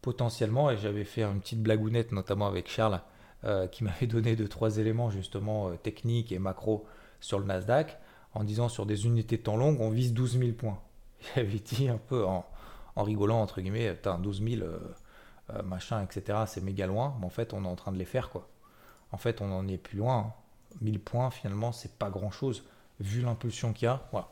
potentiellement, 0.01 0.69
et 0.69 0.77
j'avais 0.77 1.05
fait 1.05 1.23
une 1.23 1.39
petite 1.39 1.61
blagounette 1.61 2.11
notamment 2.11 2.47
avec 2.47 2.69
Charles, 2.69 3.01
euh, 3.45 3.67
qui 3.67 3.83
m'avait 3.83 4.07
donné 4.07 4.35
deux, 4.35 4.47
trois 4.47 4.77
éléments 4.77 5.09
justement 5.09 5.69
euh, 5.69 5.75
techniques 5.75 6.31
et 6.31 6.39
macro 6.39 6.85
sur 7.19 7.39
le 7.39 7.45
Nasdaq, 7.45 7.97
en 8.33 8.43
disant 8.43 8.67
sur 8.67 8.85
des 8.85 9.05
unités 9.05 9.37
de 9.37 9.43
temps 9.43 9.57
longues, 9.57 9.79
on 9.79 9.89
vise 9.89 10.13
12 10.13 10.39
000 10.39 10.51
points. 10.53 10.79
J'avais 11.35 11.59
dit 11.59 11.87
un 11.87 11.97
peu 11.97 12.25
en, 12.25 12.45
rigolant, 12.97 13.41
entre 13.41 13.61
guillemets, 13.61 13.97
12 14.03 14.43
000, 14.43 14.61
euh, 14.61 15.63
machin, 15.63 16.03
etc., 16.03 16.39
c'est 16.47 16.61
méga 16.61 16.85
loin, 16.85 17.15
mais 17.19 17.25
en 17.25 17.29
fait, 17.29 17.53
on 17.53 17.63
est 17.63 17.67
en 17.67 17.75
train 17.75 17.91
de 17.91 17.97
les 17.97 18.05
faire, 18.05 18.29
quoi. 18.29 18.49
En 19.13 19.17
fait, 19.17 19.41
on 19.41 19.51
en 19.51 19.67
est 19.69 19.77
plus 19.77 19.99
loin. 19.99 20.33
1000 20.81 20.95
hein. 20.95 20.99
points, 21.05 21.31
finalement, 21.31 21.71
c'est 21.71 21.93
pas 21.93 22.09
grand-chose, 22.09 22.63
vu 22.99 23.21
l'impulsion 23.21 23.71
qu'il 23.71 23.85
y 23.85 23.89
a. 23.89 24.05
Voilà. 24.11 24.27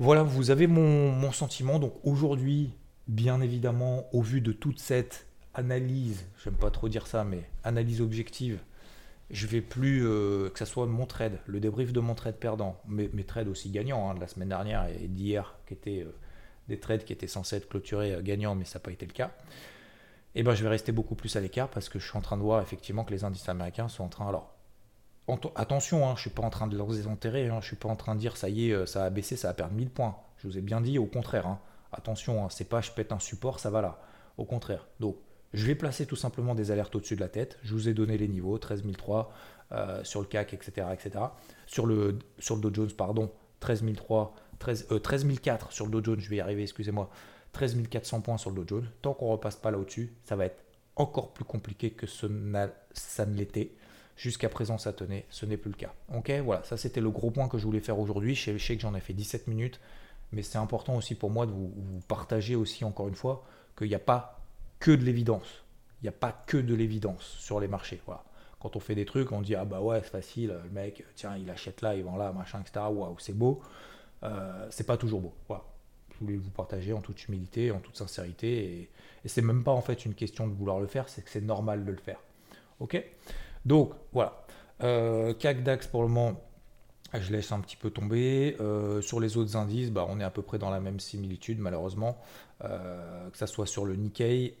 Voilà, 0.00 0.22
vous 0.22 0.50
avez 0.50 0.66
mon, 0.66 1.30
sentiment. 1.30 1.78
Donc 1.78 1.92
aujourd'hui, 2.02 2.70
bien 3.06 3.42
évidemment, 3.42 4.06
au 4.12 4.22
vu 4.22 4.40
de 4.40 4.52
toute 4.52 4.80
cette 4.80 5.26
analyse, 5.52 6.24
j'aime 6.42 6.54
pas 6.54 6.70
trop 6.70 6.88
dire 6.88 7.06
ça, 7.06 7.22
mais 7.22 7.42
analyse 7.64 8.00
objective, 8.00 8.58
je 9.30 9.46
vais 9.46 9.60
plus 9.60 10.06
euh, 10.06 10.48
que 10.48 10.58
ce 10.58 10.64
soit 10.64 10.86
mon 10.86 11.04
trade, 11.06 11.38
le 11.46 11.60
débrief 11.60 11.92
de 11.92 12.00
mon 12.00 12.14
trade 12.14 12.36
perdant, 12.36 12.80
mes, 12.88 13.10
mes 13.12 13.24
trades 13.24 13.48
aussi 13.48 13.70
gagnants 13.70 14.10
hein, 14.10 14.14
de 14.14 14.20
la 14.20 14.26
semaine 14.26 14.48
dernière 14.48 14.88
et 14.88 15.06
d'hier, 15.06 15.54
qui 15.66 15.74
étaient 15.74 16.00
euh, 16.00 16.14
des 16.68 16.80
trades 16.80 17.04
qui 17.04 17.12
étaient 17.12 17.26
censés 17.26 17.56
être 17.56 17.68
clôturés 17.68 18.14
euh, 18.14 18.22
gagnants, 18.22 18.54
mais 18.54 18.64
ça 18.64 18.78
n'a 18.78 18.82
pas 18.82 18.92
été 18.92 19.04
le 19.04 19.12
cas. 19.12 19.30
Eh 20.34 20.42
ben 20.42 20.54
je 20.54 20.62
vais 20.62 20.68
rester 20.68 20.92
beaucoup 20.92 21.14
plus 21.14 21.34
à 21.36 21.40
l'écart 21.40 21.68
parce 21.68 21.88
que 21.88 21.98
je 21.98 22.06
suis 22.08 22.16
en 22.16 22.20
train 22.20 22.36
de 22.36 22.42
voir 22.42 22.62
effectivement 22.62 23.04
que 23.04 23.10
les 23.10 23.24
indices 23.24 23.48
américains 23.48 23.88
sont 23.88 24.04
en 24.04 24.08
train. 24.08 24.28
Alors 24.28 24.54
attention, 25.54 26.08
hein, 26.08 26.14
je 26.16 26.22
suis 26.22 26.30
pas 26.30 26.42
en 26.42 26.50
train 26.50 26.66
de 26.66 26.76
les 26.76 27.06
enterrer, 27.06 27.48
hein, 27.48 27.58
je 27.60 27.66
suis 27.66 27.76
pas 27.76 27.88
en 27.88 27.96
train 27.96 28.14
de 28.14 28.20
dire 28.20 28.36
ça 28.36 28.48
y 28.48 28.70
est, 28.70 28.86
ça 28.86 29.04
a 29.04 29.10
baissé, 29.10 29.36
ça 29.36 29.50
a 29.50 29.54
perdu 29.54 29.74
1000 29.76 29.90
points. 29.90 30.16
Je 30.38 30.48
vous 30.48 30.58
ai 30.58 30.60
bien 30.60 30.80
dit, 30.80 30.98
au 30.98 31.06
contraire. 31.06 31.46
Hein. 31.46 31.60
Attention, 31.92 32.48
c'est 32.48 32.68
pas 32.68 32.80
je 32.80 32.90
pète 32.90 33.12
un 33.12 33.18
support, 33.18 33.60
ça 33.60 33.70
va 33.70 33.82
là. 33.82 34.00
Au 34.38 34.44
contraire. 34.44 34.86
Donc, 35.00 35.16
je 35.52 35.66
vais 35.66 35.74
placer 35.74 36.06
tout 36.06 36.16
simplement 36.16 36.54
des 36.54 36.70
alertes 36.70 36.94
au-dessus 36.94 37.16
de 37.16 37.20
la 37.20 37.28
tête. 37.28 37.58
Je 37.62 37.74
vous 37.74 37.88
ai 37.88 37.94
donné 37.94 38.16
les 38.16 38.28
niveaux, 38.28 38.56
13003 38.56 39.32
euh, 39.72 40.04
sur 40.04 40.20
le 40.20 40.26
CAC, 40.26 40.54
etc., 40.54 40.86
etc. 40.92 41.24
Sur 41.66 41.86
le, 41.86 42.18
sur 42.38 42.54
le 42.54 42.62
Dow 42.62 42.72
Jones, 42.72 42.92
pardon, 42.96 43.30
13003, 43.58 44.34
13, 44.58 44.86
13004 45.02 45.72
sur 45.72 45.86
le 45.86 45.90
Dow 45.90 46.04
Jones, 46.04 46.20
je 46.20 46.30
vais 46.30 46.36
y 46.36 46.40
arriver, 46.40 46.62
excusez-moi. 46.62 47.10
13 47.52 47.88
400 47.88 48.20
points 48.20 48.38
sur 48.38 48.50
le 48.50 48.56
Dow 48.56 48.66
Jones. 48.66 48.90
Tant 49.02 49.14
qu'on 49.14 49.28
repasse 49.28 49.56
pas 49.56 49.70
là 49.70 49.78
au-dessus, 49.78 50.12
ça 50.24 50.36
va 50.36 50.46
être 50.46 50.62
encore 50.96 51.32
plus 51.32 51.44
compliqué 51.44 51.90
que 51.90 52.06
ça 52.06 52.28
ne 52.28 53.34
l'était. 53.36 53.72
Jusqu'à 54.16 54.50
présent, 54.50 54.76
ça 54.76 54.92
tenait, 54.92 55.24
ce 55.30 55.46
n'est 55.46 55.56
plus 55.56 55.70
le 55.70 55.76
cas. 55.76 55.94
Ok, 56.14 56.30
voilà, 56.44 56.62
ça 56.64 56.76
c'était 56.76 57.00
le 57.00 57.10
gros 57.10 57.30
point 57.30 57.48
que 57.48 57.56
je 57.56 57.64
voulais 57.64 57.80
faire 57.80 57.98
aujourd'hui. 57.98 58.34
Je 58.34 58.58
sais 58.58 58.76
que 58.76 58.82
j'en 58.82 58.94
ai 58.94 59.00
fait 59.00 59.14
17 59.14 59.46
minutes 59.46 59.80
mais 60.32 60.42
c'est 60.42 60.58
important 60.58 60.96
aussi 60.96 61.14
pour 61.14 61.30
moi 61.30 61.46
de 61.46 61.50
vous, 61.50 61.72
partager 62.06 62.54
aussi 62.54 62.84
encore 62.84 63.08
une 63.08 63.14
fois 63.14 63.44
qu'il 63.76 63.88
n'y 63.88 63.94
a 63.94 64.00
pas 64.00 64.40
que 64.78 64.90
de 64.90 65.04
l'évidence. 65.04 65.64
Il 66.00 66.04
n'y 66.04 66.08
a 66.08 66.12
pas 66.12 66.32
que 66.46 66.56
de 66.56 66.74
l'évidence 66.74 67.36
sur 67.38 67.60
les 67.60 67.68
marchés. 67.68 68.00
Voilà. 68.06 68.24
Quand 68.60 68.76
on 68.76 68.80
fait 68.80 68.94
des 68.94 69.04
trucs, 69.04 69.32
on 69.32 69.40
dit 69.40 69.54
ah 69.54 69.64
bah 69.64 69.80
ouais 69.80 70.00
c'est 70.02 70.10
facile, 70.10 70.58
le 70.64 70.70
mec 70.70 71.04
tiens 71.14 71.36
il 71.36 71.50
achète 71.50 71.80
là, 71.82 71.94
il 71.94 72.04
vend 72.04 72.16
là, 72.16 72.32
machin 72.32 72.60
etc. 72.60 72.86
Waouh 72.90 73.16
c'est 73.18 73.36
beau. 73.36 73.60
Euh, 74.22 74.66
c'est 74.70 74.86
pas 74.86 74.96
toujours 74.96 75.20
beau. 75.20 75.34
Voilà. 75.48 75.64
Voulais 76.20 76.36
vous 76.36 76.50
partager 76.50 76.92
en 76.92 77.00
toute 77.00 77.26
humilité, 77.26 77.70
en 77.70 77.80
toute 77.80 77.96
sincérité 77.96 78.88
et, 79.24 79.28
c'est 79.28 79.42
même 79.42 79.64
pas 79.64 79.72
en 79.72 79.82
fait 79.82 80.06
une 80.06 80.14
question 80.14 80.48
de 80.48 80.54
vouloir 80.54 80.80
le 80.80 80.86
faire, 80.86 81.08
c'est 81.08 81.22
que 81.22 81.30
c'est 81.30 81.42
normal 81.42 81.84
de 81.84 81.90
le 81.90 81.98
faire. 81.98 82.18
Ok? 82.78 83.02
Donc 83.66 83.92
voilà. 84.12 84.44
Euh, 84.82 85.34
CAC 85.34 85.62
DAX 85.62 85.86
pour 85.86 86.02
le 86.02 86.08
moment 86.08 86.40
je 87.12 87.32
laisse 87.32 87.50
un 87.50 87.58
petit 87.60 87.76
peu 87.76 87.90
tomber. 87.90 88.56
Euh, 88.60 89.02
sur 89.02 89.18
les 89.18 89.36
autres 89.36 89.56
indices, 89.56 89.90
bah, 89.90 90.06
on 90.08 90.20
est 90.20 90.24
à 90.24 90.30
peu 90.30 90.42
près 90.42 90.58
dans 90.58 90.70
la 90.70 90.78
même 90.78 91.00
similitude, 91.00 91.58
malheureusement. 91.58 92.18
Euh, 92.62 93.28
que 93.30 93.36
ça 93.36 93.48
soit 93.48 93.66
sur 93.66 93.84
le 93.84 93.96
Nikkei, 93.96 94.56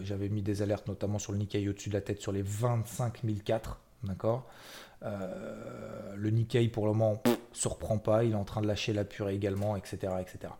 j'avais 0.00 0.30
mis 0.30 0.40
des 0.40 0.62
alertes 0.62 0.88
notamment 0.88 1.18
sur 1.18 1.32
le 1.32 1.38
Nikkei 1.38 1.68
au-dessus 1.68 1.90
de 1.90 1.94
la 1.94 2.00
tête 2.00 2.22
sur 2.22 2.32
les 2.32 2.42
25 2.42 3.20
004. 3.44 3.78
D'accord 4.02 4.48
Le 5.02 6.30
Nikkei, 6.30 6.68
pour 6.68 6.86
le 6.86 6.92
moment, 6.92 7.20
ne 7.26 7.32
se 7.52 7.68
reprend 7.68 7.98
pas. 7.98 8.24
Il 8.24 8.32
est 8.32 8.36
en 8.36 8.44
train 8.44 8.60
de 8.60 8.66
lâcher 8.66 8.92
la 8.92 9.04
purée 9.04 9.34
également, 9.34 9.76
etc. 9.76 10.12
etc. 10.20 10.52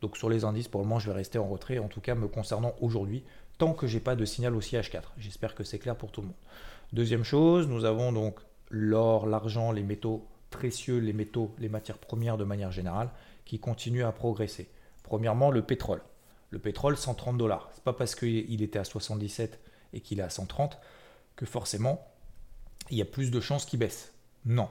Donc 0.00 0.16
sur 0.16 0.28
les 0.28 0.44
indices, 0.44 0.68
pour 0.68 0.80
le 0.80 0.86
moment, 0.86 0.98
je 0.98 1.10
vais 1.10 1.16
rester 1.16 1.38
en 1.38 1.48
retrait, 1.48 1.78
en 1.78 1.88
tout 1.88 2.00
cas 2.00 2.14
me 2.14 2.28
concernant 2.28 2.74
aujourd'hui, 2.80 3.24
tant 3.58 3.72
que 3.72 3.86
j'ai 3.86 4.00
pas 4.00 4.16
de 4.16 4.24
signal 4.24 4.54
aussi 4.54 4.76
H4. 4.76 5.02
J'espère 5.18 5.54
que 5.54 5.64
c'est 5.64 5.78
clair 5.78 5.96
pour 5.96 6.12
tout 6.12 6.20
le 6.20 6.28
monde. 6.28 6.36
Deuxième 6.92 7.24
chose, 7.24 7.68
nous 7.68 7.84
avons 7.84 8.12
donc 8.12 8.38
l'or, 8.70 9.26
l'argent, 9.26 9.72
les 9.72 9.82
métaux 9.82 10.26
précieux, 10.50 10.98
les 10.98 11.12
métaux, 11.12 11.54
les 11.58 11.68
matières 11.68 11.98
premières 11.98 12.38
de 12.38 12.44
manière 12.44 12.72
générale, 12.72 13.10
qui 13.44 13.58
continuent 13.58 14.04
à 14.04 14.12
progresser. 14.12 14.70
Premièrement, 15.02 15.50
le 15.50 15.62
pétrole. 15.62 16.02
Le 16.50 16.58
pétrole, 16.58 16.96
130 16.96 17.36
dollars. 17.36 17.68
C'est 17.74 17.84
pas 17.84 17.92
parce 17.92 18.14
qu'il 18.14 18.62
était 18.62 18.78
à 18.78 18.84
77 18.84 19.60
et 19.92 20.00
qu'il 20.00 20.20
est 20.20 20.22
à 20.22 20.30
130 20.30 20.78
que 21.36 21.44
forcément 21.44 22.06
il 22.90 22.98
y 22.98 23.02
a 23.02 23.06
plus 23.06 23.30
de 23.30 23.40
chances 23.40 23.64
qu'il 23.64 23.78
baisse. 23.78 24.14
Non. 24.44 24.68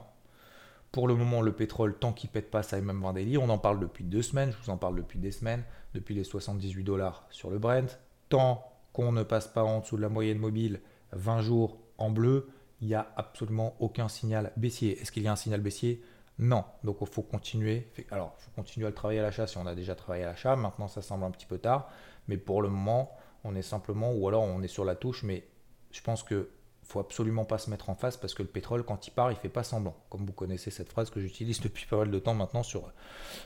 Pour 0.92 1.06
le 1.06 1.14
moment, 1.14 1.42
le 1.42 1.52
pétrole, 1.52 1.98
tant 1.98 2.12
qu'il 2.12 2.30
pète 2.30 2.50
pas 2.50 2.62
ça 2.62 2.80
même 2.80 3.02
20 3.02 3.12
daily, 3.12 3.36
on 3.36 3.50
en 3.50 3.58
parle 3.58 3.80
depuis 3.80 4.04
deux 4.04 4.22
semaines, 4.22 4.52
je 4.52 4.64
vous 4.64 4.70
en 4.70 4.78
parle 4.78 4.96
depuis 4.96 5.18
des 5.18 5.30
semaines, 5.30 5.64
depuis 5.94 6.14
les 6.14 6.24
78 6.24 6.82
dollars 6.82 7.26
sur 7.30 7.50
le 7.50 7.58
Brent. 7.58 7.98
Tant 8.30 8.64
qu'on 8.92 9.12
ne 9.12 9.22
passe 9.22 9.48
pas 9.48 9.62
en 9.62 9.80
dessous 9.80 9.96
de 9.96 10.02
la 10.02 10.08
moyenne 10.08 10.38
mobile 10.38 10.80
20 11.12 11.42
jours 11.42 11.78
en 11.98 12.10
bleu, 12.10 12.48
il 12.80 12.88
n'y 12.88 12.94
a 12.94 13.12
absolument 13.16 13.76
aucun 13.80 14.08
signal 14.08 14.52
baissier. 14.56 15.00
Est-ce 15.00 15.12
qu'il 15.12 15.22
y 15.22 15.28
a 15.28 15.32
un 15.32 15.36
signal 15.36 15.60
baissier? 15.60 16.02
Non. 16.38 16.64
Donc 16.84 16.98
il 17.00 17.06
faut 17.06 17.22
continuer. 17.22 17.88
Alors, 18.10 18.34
il 18.38 18.44
faut 18.44 18.50
continuer 18.54 18.86
à 18.86 18.90
le 18.90 18.94
travailler 18.94 19.20
à 19.20 19.24
l'achat 19.24 19.46
si 19.46 19.58
on 19.58 19.66
a 19.66 19.74
déjà 19.74 19.94
travaillé 19.94 20.24
à 20.24 20.28
l'achat. 20.28 20.56
Maintenant, 20.56 20.88
ça 20.88 21.02
semble 21.02 21.24
un 21.24 21.30
petit 21.30 21.46
peu 21.46 21.58
tard. 21.58 21.90
Mais 22.28 22.36
pour 22.36 22.62
le 22.62 22.68
moment, 22.68 23.10
on 23.44 23.54
est 23.54 23.62
simplement, 23.62 24.12
ou 24.12 24.28
alors 24.28 24.42
on 24.42 24.62
est 24.62 24.68
sur 24.68 24.84
la 24.84 24.94
touche. 24.94 25.22
Mais 25.22 25.44
je 25.90 26.00
pense 26.00 26.22
que 26.22 26.50
faut 26.88 27.00
absolument 27.00 27.44
pas 27.44 27.58
se 27.58 27.68
mettre 27.68 27.90
en 27.90 27.94
face 27.94 28.16
parce 28.16 28.34
que 28.34 28.42
le 28.42 28.48
pétrole, 28.48 28.82
quand 28.82 29.06
il 29.06 29.10
part, 29.10 29.30
il 29.30 29.36
fait 29.36 29.50
pas 29.50 29.62
semblant. 29.62 29.94
Comme 30.08 30.24
vous 30.24 30.32
connaissez 30.32 30.70
cette 30.70 30.88
phrase 30.88 31.10
que 31.10 31.20
j'utilise 31.20 31.60
depuis 31.60 31.86
pas 31.86 31.98
mal 31.98 32.10
de 32.10 32.18
temps 32.18 32.34
maintenant 32.34 32.62
sur, 32.62 32.90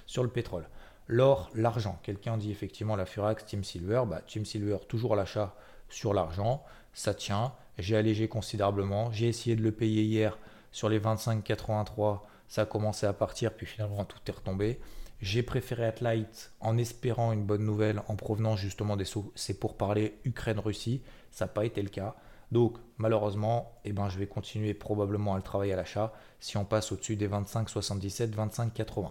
sur 0.07 0.23
le 0.23 0.29
pétrole. 0.29 0.69
L'or, 1.09 1.51
l'argent. 1.55 1.99
Quelqu'un 2.05 2.39
dit 2.39 2.53
effectivement 2.53 2.95
la 2.95 3.05
Furax, 3.05 3.45
Team 3.45 3.65
Silver. 3.65 4.05
Bah, 4.07 4.23
Silver, 4.27 4.79
toujours 4.89 5.17
l'achat 5.17 5.57
sur 5.89 6.15
l'argent. 6.15 6.65
Ça 6.95 7.15
tient. 7.15 7.53
J'ai 7.79 7.97
allégé 7.97 8.29
considérablement. 8.29 9.11
J'ai 9.11 9.29
essayé 9.29 9.57
de 9.57 9.63
le 9.63 9.73
payer 9.73 10.03
hier 10.03 10.39
sur 10.71 10.89
les 10.89 11.01
25,83. 11.01 12.21
Ça 12.47 12.63
a 12.63 12.67
commencé 12.67 13.07
à 13.07 13.13
partir, 13.13 13.55
puis 13.55 13.67
finalement 13.67 14.05
tout 14.05 14.19
est 14.27 14.33
retombé. 14.33 14.81
J'ai 15.21 15.43
préféré 15.43 15.87
Atlight 15.87 16.53
en 16.61 16.79
espérant 16.79 17.33
une 17.33 17.45
bonne 17.45 17.65
nouvelle 17.65 18.03
en 18.09 18.17
provenant 18.17 18.57
justement 18.57 18.97
des 18.97 19.05
c'est 19.35 19.59
pour 19.59 19.77
parler 19.77 20.19
Ukraine-Russie. 20.25 21.03
Ça 21.31 21.47
n'a 21.47 21.49
pas 21.49 21.65
été 21.65 21.83
le 21.83 21.89
cas. 21.89 22.15
Donc 22.53 22.77
malheureusement, 22.99 23.81
eh 23.87 23.93
ben, 23.93 24.11
je 24.11 24.19
vais 24.19 24.27
continuer 24.27 24.75
probablement 24.75 25.33
à 25.33 25.37
le 25.39 25.43
travailler 25.43 25.73
à 25.73 25.77
l'achat 25.77 26.13
si 26.39 26.59
on 26.59 26.67
passe 26.67 26.93
au-dessus 26.93 27.17
des 27.17 27.27
25,77, 27.27 28.35
25,80. 28.35 29.11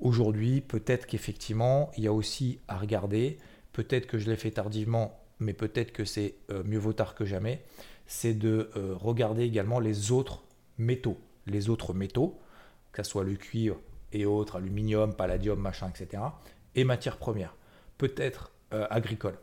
Aujourd'hui, 0.00 0.62
peut-être 0.62 1.06
qu'effectivement, 1.06 1.90
il 1.98 2.04
y 2.04 2.06
a 2.08 2.12
aussi 2.12 2.60
à 2.68 2.78
regarder, 2.78 3.38
peut-être 3.72 4.06
que 4.06 4.18
je 4.18 4.28
l'ai 4.30 4.36
fait 4.36 4.50
tardivement, 4.50 5.20
mais 5.38 5.52
peut-être 5.52 5.92
que 5.92 6.06
c'est 6.06 6.34
euh, 6.50 6.64
mieux 6.64 6.78
vaut 6.78 6.94
tard 6.94 7.14
que 7.14 7.26
jamais, 7.26 7.62
c'est 8.06 8.34
de 8.34 8.70
euh, 8.76 8.94
regarder 8.96 9.42
également 9.42 9.78
les 9.78 10.10
autres 10.10 10.42
métaux. 10.78 11.18
Les 11.46 11.68
autres 11.68 11.92
métaux, 11.92 12.40
que 12.92 13.02
ce 13.02 13.10
soit 13.10 13.24
le 13.24 13.34
cuivre 13.34 13.78
et 14.12 14.24
autres, 14.24 14.56
aluminium, 14.56 15.14
palladium, 15.14 15.58
machin, 15.58 15.90
etc. 15.90 16.22
Et 16.74 16.84
matières 16.84 17.18
premières, 17.18 17.54
peut-être 17.98 18.50
euh, 18.72 18.86
agricoles. 18.88 19.38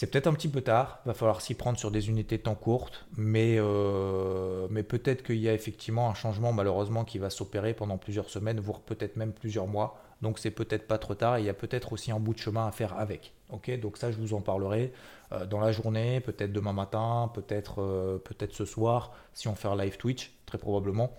C'est 0.00 0.06
peut-être 0.06 0.28
un 0.28 0.32
petit 0.32 0.48
peu 0.48 0.62
tard, 0.62 1.00
va 1.04 1.12
falloir 1.12 1.42
s'y 1.42 1.52
prendre 1.52 1.78
sur 1.78 1.90
des 1.90 2.08
unités 2.08 2.38
de 2.38 2.42
temps 2.42 2.54
courtes, 2.54 3.04
mais, 3.18 3.56
euh, 3.58 4.66
mais 4.70 4.82
peut-être 4.82 5.22
qu'il 5.22 5.36
y 5.36 5.46
a 5.46 5.52
effectivement 5.52 6.08
un 6.08 6.14
changement 6.14 6.54
malheureusement 6.54 7.04
qui 7.04 7.18
va 7.18 7.28
s'opérer 7.28 7.74
pendant 7.74 7.98
plusieurs 7.98 8.30
semaines, 8.30 8.60
voire 8.60 8.80
peut-être 8.80 9.16
même 9.16 9.34
plusieurs 9.34 9.66
mois. 9.66 10.00
Donc 10.22 10.38
c'est 10.38 10.52
peut-être 10.52 10.88
pas 10.88 10.96
trop 10.96 11.14
tard, 11.14 11.38
il 11.38 11.44
y 11.44 11.50
a 11.50 11.52
peut-être 11.52 11.92
aussi 11.92 12.12
un 12.12 12.18
bout 12.18 12.32
de 12.32 12.38
chemin 12.38 12.66
à 12.66 12.72
faire 12.72 12.98
avec. 12.98 13.34
Ok, 13.50 13.78
donc 13.78 13.98
ça 13.98 14.10
je 14.10 14.16
vous 14.16 14.32
en 14.32 14.40
parlerai 14.40 14.94
euh, 15.32 15.44
dans 15.44 15.60
la 15.60 15.70
journée, 15.70 16.20
peut-être 16.20 16.50
demain 16.50 16.72
matin, 16.72 17.30
peut-être 17.34 17.82
euh, 17.82 18.16
peut-être 18.16 18.54
ce 18.54 18.64
soir, 18.64 19.12
si 19.34 19.48
on 19.48 19.54
fait 19.54 19.68
un 19.68 19.76
live 19.76 19.98
Twitch, 19.98 20.32
très 20.46 20.56
probablement. 20.56 21.10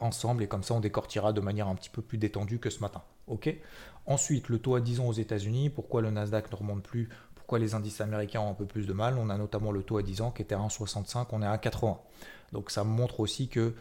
ensemble 0.00 0.42
et 0.42 0.48
comme 0.48 0.64
ça 0.64 0.74
on 0.74 0.80
décortira 0.80 1.32
de 1.32 1.40
manière 1.40 1.68
un 1.68 1.76
petit 1.76 1.90
peu 1.90 2.02
plus 2.02 2.18
détendue 2.18 2.58
que 2.58 2.70
ce 2.70 2.80
matin. 2.80 3.02
Ok? 3.28 3.54
Ensuite, 4.08 4.48
le 4.48 4.58
taux 4.58 4.74
à 4.74 4.80
10 4.80 5.00
ans 5.00 5.08
aux 5.08 5.12
États-Unis. 5.12 5.68
Pourquoi 5.68 6.00
le 6.00 6.10
Nasdaq 6.10 6.50
ne 6.50 6.56
remonte 6.56 6.82
plus? 6.82 7.10
Pourquoi 7.48 7.60
les 7.60 7.74
indices 7.74 8.02
américains 8.02 8.40
ont 8.40 8.50
un 8.50 8.54
peu 8.54 8.66
plus 8.66 8.86
de 8.86 8.92
mal. 8.92 9.16
On 9.16 9.30
a 9.30 9.38
notamment 9.38 9.72
le 9.72 9.82
taux 9.82 9.96
à 9.96 10.02
10 10.02 10.20
ans 10.20 10.30
qui 10.30 10.42
était 10.42 10.54
à 10.54 10.58
1,65, 10.58 11.28
on 11.32 11.40
est 11.40 11.46
à 11.46 11.56
1,80. 11.56 11.96
Donc 12.52 12.70
ça 12.70 12.84
montre 12.84 13.20
aussi 13.20 13.48
que 13.48 13.72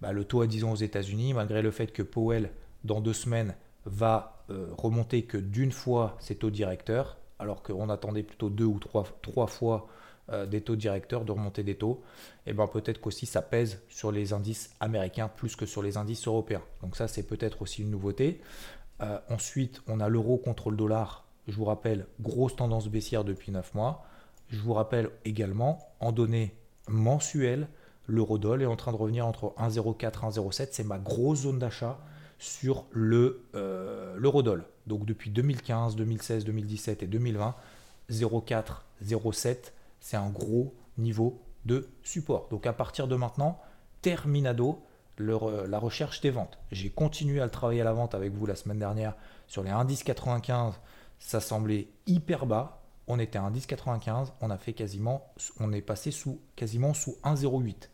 bah, 0.00 0.12
le 0.12 0.22
taux 0.22 0.42
à 0.42 0.46
10 0.46 0.62
ans 0.62 0.70
aux 0.70 0.76
États-Unis, 0.76 1.34
malgré 1.34 1.60
le 1.60 1.72
fait 1.72 1.88
que 1.88 2.04
Powell, 2.04 2.52
dans 2.84 3.00
deux 3.00 3.12
semaines, 3.12 3.56
va 3.84 4.44
euh, 4.50 4.68
remonter 4.78 5.24
que 5.24 5.38
d'une 5.38 5.72
fois 5.72 6.18
ses 6.20 6.36
taux 6.36 6.50
directeurs, 6.50 7.16
alors 7.40 7.64
qu'on 7.64 7.88
attendait 7.88 8.22
plutôt 8.22 8.48
deux 8.48 8.66
ou 8.66 8.78
trois, 8.78 9.48
fois 9.48 9.88
euh, 10.30 10.46
des 10.46 10.60
taux 10.60 10.76
directeurs, 10.76 11.24
de 11.24 11.32
remonter 11.32 11.64
des 11.64 11.74
taux, 11.74 12.04
et 12.46 12.50
eh 12.50 12.52
ben 12.52 12.68
peut-être 12.68 13.00
qu'aussi 13.00 13.26
ça 13.26 13.42
pèse 13.42 13.82
sur 13.88 14.12
les 14.12 14.32
indices 14.32 14.70
américains 14.78 15.26
plus 15.26 15.56
que 15.56 15.66
sur 15.66 15.82
les 15.82 15.96
indices 15.96 16.28
européens. 16.28 16.62
Donc 16.80 16.94
ça 16.94 17.08
c'est 17.08 17.24
peut-être 17.24 17.62
aussi 17.62 17.82
une 17.82 17.90
nouveauté. 17.90 18.40
Euh, 19.02 19.18
ensuite, 19.28 19.82
on 19.88 19.98
a 19.98 20.08
l'euro 20.08 20.38
contre 20.38 20.70
le 20.70 20.76
dollar 20.76 21.24
je 21.48 21.56
vous 21.56 21.64
rappelle, 21.64 22.06
grosse 22.20 22.56
tendance 22.56 22.88
baissière 22.88 23.24
depuis 23.24 23.52
9 23.52 23.74
mois. 23.74 24.04
Je 24.48 24.58
vous 24.58 24.72
rappelle 24.72 25.10
également, 25.24 25.78
en 26.00 26.12
données 26.12 26.54
mensuelles, 26.88 27.68
l'eurodoll 28.06 28.62
est 28.62 28.66
en 28.66 28.76
train 28.76 28.92
de 28.92 28.96
revenir 28.96 29.26
entre 29.26 29.54
1,04 29.58 30.04
et 30.04 30.40
1,07. 30.40 30.68
C'est 30.72 30.84
ma 30.84 30.98
grosse 30.98 31.42
zone 31.42 31.58
d'achat 31.58 31.98
sur 32.38 32.86
le 32.90 33.44
euh, 33.54 34.16
l'eurodoll. 34.16 34.64
Donc 34.86 35.04
depuis 35.04 35.30
2015, 35.30 35.94
2016, 35.96 36.44
2017 36.44 37.02
et 37.02 37.06
2020, 37.06 37.54
0,4, 38.10 38.64
0,7, 39.04 39.72
c'est 40.00 40.16
un 40.16 40.30
gros 40.30 40.74
niveau 40.98 41.40
de 41.64 41.88
support. 42.02 42.48
Donc 42.50 42.66
à 42.66 42.72
partir 42.72 43.06
de 43.06 43.14
maintenant, 43.14 43.60
terminado 44.02 44.82
la 45.18 45.78
recherche 45.78 46.22
des 46.22 46.30
ventes. 46.30 46.58
J'ai 46.72 46.88
continué 46.88 47.40
à 47.40 47.44
le 47.44 47.50
travailler 47.50 47.82
à 47.82 47.84
la 47.84 47.92
vente 47.92 48.14
avec 48.14 48.32
vous 48.32 48.46
la 48.46 48.54
semaine 48.54 48.78
dernière 48.78 49.14
sur 49.46 49.62
les 49.62 49.70
indices 49.70 50.02
95 50.02 50.80
ça 51.20 51.40
semblait 51.40 51.88
hyper 52.06 52.46
bas. 52.46 52.82
On 53.06 53.18
était 53.18 53.38
à 53.38 53.48
1,1095, 53.48 54.32
on 54.40 54.50
a 54.50 54.58
fait 54.58 54.72
quasiment, 54.72 55.32
on 55.58 55.72
est 55.72 55.80
passé 55.80 56.10
sous 56.10 56.40
quasiment 56.56 56.94
sous 56.94 57.16
1,08. 57.24 57.88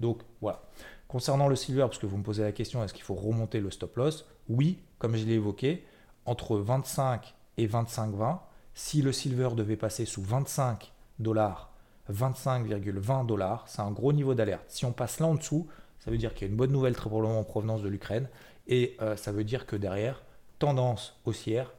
Donc 0.00 0.22
voilà. 0.40 0.62
Concernant 1.08 1.48
le 1.48 1.56
silver, 1.56 1.82
parce 1.82 1.98
que 1.98 2.06
vous 2.06 2.16
me 2.16 2.22
posez 2.22 2.42
la 2.42 2.52
question, 2.52 2.82
est-ce 2.84 2.94
qu'il 2.94 3.02
faut 3.02 3.14
remonter 3.14 3.60
le 3.60 3.70
stop 3.70 3.96
loss? 3.96 4.26
Oui, 4.48 4.78
comme 4.98 5.16
je 5.16 5.24
l'ai 5.24 5.34
évoqué, 5.34 5.84
entre 6.24 6.56
25 6.56 7.34
et 7.58 7.66
25,20. 7.66 8.38
Si 8.74 9.02
le 9.02 9.12
silver 9.12 9.50
devait 9.56 9.76
passer 9.76 10.04
sous 10.04 10.22
25 10.22 10.92
dollars, 11.18 11.72
25,20 12.12 13.26
dollars, 13.26 13.64
c'est 13.66 13.82
un 13.82 13.90
gros 13.90 14.12
niveau 14.12 14.34
d'alerte. 14.34 14.64
Si 14.68 14.84
on 14.84 14.92
passe 14.92 15.18
là 15.18 15.26
en 15.26 15.34
dessous, 15.34 15.66
ça 15.98 16.10
veut 16.10 16.18
dire 16.18 16.32
qu'il 16.32 16.46
y 16.46 16.48
a 16.48 16.50
une 16.50 16.56
bonne 16.56 16.72
nouvelle 16.72 16.94
très 16.94 17.10
probablement 17.10 17.40
en 17.40 17.44
provenance 17.44 17.82
de 17.82 17.88
l'Ukraine. 17.88 18.28
Et 18.68 18.96
euh, 19.00 19.16
ça 19.16 19.32
veut 19.32 19.44
dire 19.44 19.66
que 19.66 19.76
derrière, 19.76 20.22
tendance 20.58 21.20
haussière 21.24 21.72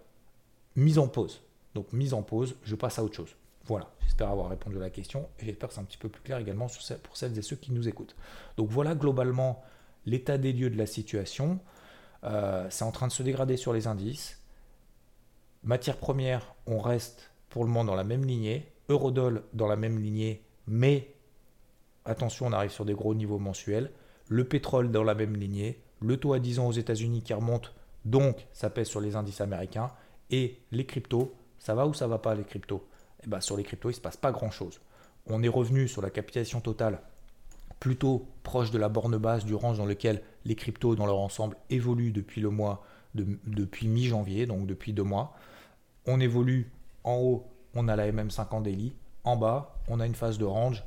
mise 0.75 0.99
en 0.99 1.07
pause. 1.07 1.41
Donc 1.73 1.93
mise 1.93 2.13
en 2.13 2.21
pause, 2.21 2.55
je 2.63 2.75
passe 2.75 2.99
à 2.99 3.03
autre 3.03 3.15
chose. 3.15 3.35
Voilà, 3.65 3.91
j'espère 4.01 4.29
avoir 4.29 4.49
répondu 4.49 4.77
à 4.77 4.81
la 4.81 4.89
question 4.89 5.29
et 5.39 5.45
j'espère 5.45 5.69
que 5.69 5.75
c'est 5.75 5.81
un 5.81 5.85
petit 5.85 5.97
peu 5.97 6.09
plus 6.09 6.21
clair 6.21 6.37
également 6.39 6.67
pour 7.03 7.17
celles 7.17 7.37
et 7.37 7.41
ceux 7.41 7.55
qui 7.55 7.71
nous 7.71 7.87
écoutent. 7.87 8.15
Donc 8.57 8.69
voilà 8.69 8.95
globalement 8.95 9.63
l'état 10.05 10.37
des 10.37 10.51
lieux 10.51 10.69
de 10.69 10.77
la 10.77 10.87
situation. 10.87 11.59
Euh, 12.23 12.67
c'est 12.69 12.83
en 12.83 12.91
train 12.91 13.07
de 13.07 13.11
se 13.11 13.23
dégrader 13.23 13.57
sur 13.57 13.73
les 13.73 13.87
indices. 13.87 14.41
Matière 15.63 15.97
première, 15.97 16.55
on 16.65 16.79
reste 16.79 17.31
pour 17.49 17.63
le 17.63 17.69
moment 17.69 17.85
dans 17.85 17.95
la 17.95 18.03
même 18.03 18.25
lignée. 18.25 18.67
Eurodoll 18.89 19.43
dans 19.53 19.67
la 19.67 19.77
même 19.77 19.99
lignée, 19.99 20.43
mais 20.67 21.13
attention, 22.03 22.47
on 22.47 22.51
arrive 22.51 22.71
sur 22.71 22.83
des 22.83 22.93
gros 22.93 23.13
niveaux 23.13 23.39
mensuels. 23.39 23.91
Le 24.27 24.43
pétrole 24.43 24.91
dans 24.91 25.03
la 25.03 25.15
même 25.15 25.37
lignée. 25.37 25.81
Le 26.01 26.17
taux 26.17 26.33
à 26.33 26.39
10 26.39 26.59
ans 26.59 26.67
aux 26.67 26.71
États-Unis 26.73 27.21
qui 27.21 27.33
remonte, 27.33 27.73
donc 28.05 28.47
ça 28.53 28.69
pèse 28.69 28.87
sur 28.87 28.99
les 28.99 29.15
indices 29.15 29.39
américains. 29.39 29.91
Et 30.31 30.59
les 30.71 30.85
cryptos, 30.85 31.35
ça 31.59 31.75
va 31.75 31.85
ou 31.85 31.93
ça 31.93 32.07
va 32.07 32.17
pas 32.17 32.33
les 32.33 32.43
cryptos? 32.43 32.83
Eh 33.23 33.27
ben, 33.27 33.41
Sur 33.41 33.57
les 33.57 33.63
cryptos, 33.63 33.89
il 33.89 33.93
ne 33.93 33.97
se 33.97 34.01
passe 34.01 34.17
pas 34.17 34.31
grand-chose. 34.31 34.81
On 35.27 35.43
est 35.43 35.49
revenu 35.49 35.87
sur 35.87 36.01
la 36.01 36.09
capitalisation 36.09 36.61
totale 36.61 37.01
plutôt 37.79 38.27
proche 38.43 38.69
de 38.71 38.77
la 38.77 38.89
borne 38.89 39.17
basse 39.17 39.43
du 39.43 39.55
range 39.55 39.79
dans 39.79 39.85
lequel 39.85 40.21
les 40.45 40.55
cryptos 40.55 40.95
dans 40.95 41.07
leur 41.07 41.17
ensemble 41.17 41.57
évoluent 41.69 42.11
depuis 42.11 42.39
le 42.39 42.49
mois 42.49 42.85
depuis 43.13 43.87
mi-janvier, 43.87 44.45
donc 44.45 44.67
depuis 44.67 44.93
deux 44.93 45.03
mois. 45.03 45.33
On 46.05 46.21
évolue 46.21 46.71
en 47.03 47.15
haut, 47.15 47.45
on 47.73 47.89
a 47.89 47.95
la 47.97 48.09
MM50 48.09 48.63
daily. 48.63 48.93
En 49.23 49.35
bas, 49.35 49.75
on 49.87 49.99
a 49.99 50.05
une 50.05 50.15
phase 50.15 50.37
de 50.37 50.45
range, 50.45 50.83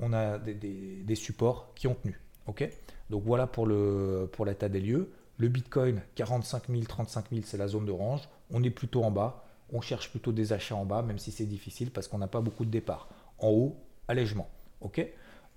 on 0.00 0.12
a 0.12 0.38
des, 0.38 1.14
supports 1.14 1.72
qui 1.74 1.86
ont 1.86 1.94
tenu. 1.94 2.20
ok? 2.46 2.68
Donc 3.10 3.22
voilà 3.24 3.46
pour 3.46 3.66
l'état 3.66 4.26
pour 4.32 4.46
des 4.70 4.80
lieux. 4.80 5.12
Le 5.36 5.48
Bitcoin, 5.48 6.02
45 6.16 6.68
000, 6.68 6.82
35 6.82 7.26
000, 7.30 7.42
c'est 7.44 7.58
la 7.58 7.68
zone 7.68 7.84
de 7.84 7.92
range 7.92 8.28
on 8.50 8.62
est 8.62 8.70
plutôt 8.70 9.04
en 9.04 9.10
bas, 9.10 9.44
on 9.72 9.80
cherche 9.80 10.10
plutôt 10.10 10.32
des 10.32 10.52
achats 10.52 10.76
en 10.76 10.84
bas, 10.84 11.02
même 11.02 11.18
si 11.18 11.30
c'est 11.30 11.46
difficile 11.46 11.90
parce 11.90 12.08
qu'on 12.08 12.18
n'a 12.18 12.28
pas 12.28 12.40
beaucoup 12.40 12.64
de 12.64 12.70
départ. 12.70 13.08
En 13.38 13.48
haut, 13.48 13.76
allègement. 14.08 14.48
ok? 14.80 15.06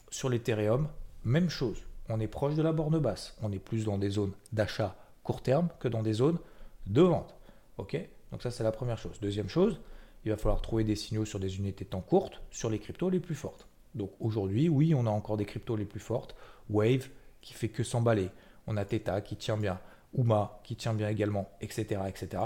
Sur 0.09 0.29
l'Ethereum, 0.29 0.87
même 1.23 1.49
chose. 1.49 1.77
On 2.09 2.19
est 2.19 2.27
proche 2.27 2.55
de 2.55 2.61
la 2.61 2.73
borne 2.73 2.99
basse. 2.99 3.37
On 3.41 3.51
est 3.51 3.59
plus 3.59 3.85
dans 3.85 3.97
des 3.97 4.09
zones 4.09 4.33
d'achat 4.51 4.95
court 5.23 5.41
terme 5.41 5.69
que 5.79 5.87
dans 5.87 6.01
des 6.01 6.13
zones 6.13 6.39
de 6.87 7.01
vente. 7.01 7.33
Donc 7.77 8.41
ça, 8.41 8.51
c'est 8.51 8.63
la 8.63 8.71
première 8.71 8.97
chose. 8.97 9.19
Deuxième 9.21 9.49
chose, 9.49 9.79
il 10.25 10.31
va 10.31 10.37
falloir 10.37 10.61
trouver 10.61 10.83
des 10.83 10.95
signaux 10.95 11.25
sur 11.25 11.39
des 11.39 11.57
unités 11.57 11.85
de 11.85 11.89
temps 11.89 12.01
courtes 12.01 12.41
sur 12.51 12.69
les 12.69 12.79
cryptos 12.79 13.09
les 13.09 13.19
plus 13.19 13.35
fortes. 13.35 13.67
Donc 13.95 14.11
aujourd'hui, 14.19 14.69
oui, 14.69 14.93
on 14.95 15.05
a 15.05 15.09
encore 15.09 15.37
des 15.37 15.45
cryptos 15.45 15.75
les 15.75 15.85
plus 15.85 15.99
fortes. 15.99 16.35
Wave 16.69 17.09
qui 17.41 17.53
fait 17.53 17.69
que 17.69 17.83
s'emballer. 17.83 18.29
On 18.67 18.77
a 18.77 18.85
Theta 18.85 19.21
qui 19.21 19.35
tient 19.35 19.57
bien. 19.57 19.79
UMA 20.17 20.59
qui 20.63 20.75
tient 20.75 20.93
bien 20.93 21.09
également, 21.09 21.49
etc. 21.61 22.01
etc. 22.07 22.43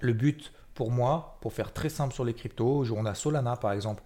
Le 0.00 0.12
but 0.12 0.52
pour 0.74 0.90
moi, 0.90 1.38
pour 1.40 1.52
faire 1.52 1.72
très 1.72 1.88
simple 1.88 2.12
sur 2.12 2.24
les 2.24 2.34
cryptos, 2.34 2.84
on 2.92 3.06
a 3.06 3.14
Solana 3.14 3.56
par 3.56 3.72
exemple. 3.72 4.02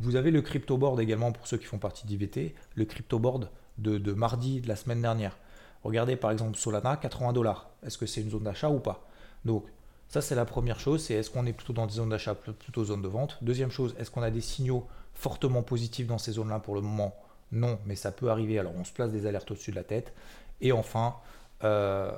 Vous 0.00 0.16
avez 0.16 0.30
le 0.30 0.42
crypto 0.42 0.76
board 0.76 1.00
également 1.00 1.32
pour 1.32 1.46
ceux 1.46 1.56
qui 1.58 1.66
font 1.66 1.78
partie 1.78 2.06
d'IVT, 2.06 2.54
le 2.74 2.84
crypto 2.84 3.18
board 3.18 3.50
de, 3.78 4.12
mardi 4.12 4.60
de 4.60 4.68
la 4.68 4.76
semaine 4.76 5.02
dernière. 5.02 5.36
Regardez 5.84 6.16
par 6.16 6.30
exemple 6.30 6.56
Solana, 6.56 6.96
80 6.96 7.32
dollars. 7.32 7.70
Est-ce 7.84 7.98
que 7.98 8.06
c'est 8.06 8.22
une 8.22 8.30
zone 8.30 8.44
d'achat 8.44 8.70
ou 8.70 8.78
pas? 8.78 9.06
Donc 9.44 9.64
ça 10.08 10.22
c'est 10.22 10.34
la 10.34 10.46
première 10.46 10.80
chose, 10.80 11.02
c'est 11.02 11.14
est-ce 11.14 11.30
qu'on 11.30 11.46
est 11.46 11.52
plutôt 11.52 11.72
dans 11.72 11.86
des 11.86 11.94
zones 11.94 12.08
d'achat, 12.08 12.34
plutôt 12.34 12.84
zone 12.84 13.02
de 13.02 13.08
vente? 13.08 13.38
Deuxième 13.42 13.70
chose, 13.70 13.94
est-ce 13.98 14.10
qu'on 14.10 14.22
a 14.22 14.30
des 14.30 14.40
signaux 14.40 14.86
fortement 15.14 15.62
positifs 15.62 16.06
dans 16.06 16.18
ces 16.18 16.32
zones-là? 16.32 16.60
Pour 16.60 16.74
le 16.74 16.80
moment 16.80 17.14
Non, 17.52 17.78
mais 17.84 17.94
ça 17.94 18.10
peut 18.10 18.30
arriver. 18.30 18.58
Alors 18.58 18.72
on 18.74 18.84
se 18.84 18.92
place 18.92 19.12
des 19.12 19.26
alertes 19.26 19.50
au-dessus 19.50 19.70
de 19.70 19.76
la 19.76 19.84
tête. 19.84 20.14
Et 20.62 20.72
enfin, 20.72 21.16
euh, 21.62 22.10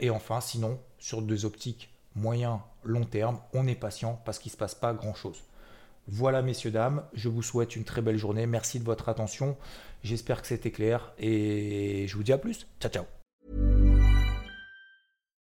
et 0.00 0.10
enfin, 0.10 0.40
sinon 0.40 0.78
sur 0.98 1.22
des 1.22 1.44
optiques 1.44 1.90
moyen, 2.18 2.62
long 2.84 3.04
terme, 3.04 3.38
on 3.54 3.66
est 3.66 3.74
patient 3.74 4.20
parce 4.24 4.38
qu'il 4.38 4.50
ne 4.50 4.52
se 4.52 4.56
passe 4.56 4.74
pas 4.74 4.92
grand-chose. 4.92 5.42
Voilà, 6.06 6.40
messieurs, 6.40 6.70
dames, 6.70 7.02
je 7.12 7.28
vous 7.28 7.42
souhaite 7.42 7.76
une 7.76 7.84
très 7.84 8.00
belle 8.00 8.16
journée. 8.16 8.46
Merci 8.46 8.78
de 8.80 8.84
votre 8.84 9.08
attention. 9.08 9.56
J'espère 10.02 10.40
que 10.40 10.48
c'était 10.48 10.70
clair 10.70 11.12
et 11.18 12.06
je 12.08 12.16
vous 12.16 12.22
dis 12.22 12.32
à 12.32 12.38
plus. 12.38 12.66
Ciao, 12.80 12.90
ciao. 12.90 13.04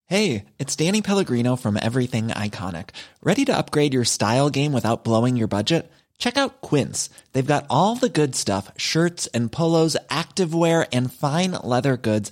Hey, 0.08 0.45
it's 0.60 0.75
Danny 0.75 1.01
Pellegrino 1.01 1.56
from 1.56 1.78
Everything 1.82 2.28
Iconic. 2.28 2.89
Ready 3.23 3.43
to 3.45 3.58
upgrade 3.58 3.93
your 3.93 4.06
style 4.06 4.51
game 4.51 4.71
without 4.71 5.04
blowing 5.04 5.36
your 5.36 5.47
budget? 5.47 5.91
Check 6.19 6.38
out 6.38 6.62
Quince. 6.62 7.10
They've 7.34 7.45
got 7.45 7.65
all 7.69 7.95
the 7.95 8.10
good 8.10 8.36
stuff 8.36 8.71
shirts 8.78 9.28
and 9.34 9.51
polos, 9.51 9.97
activewear, 10.10 10.88
and 10.93 11.12
fine 11.12 11.54
leather 11.63 11.97
goods, 11.97 12.32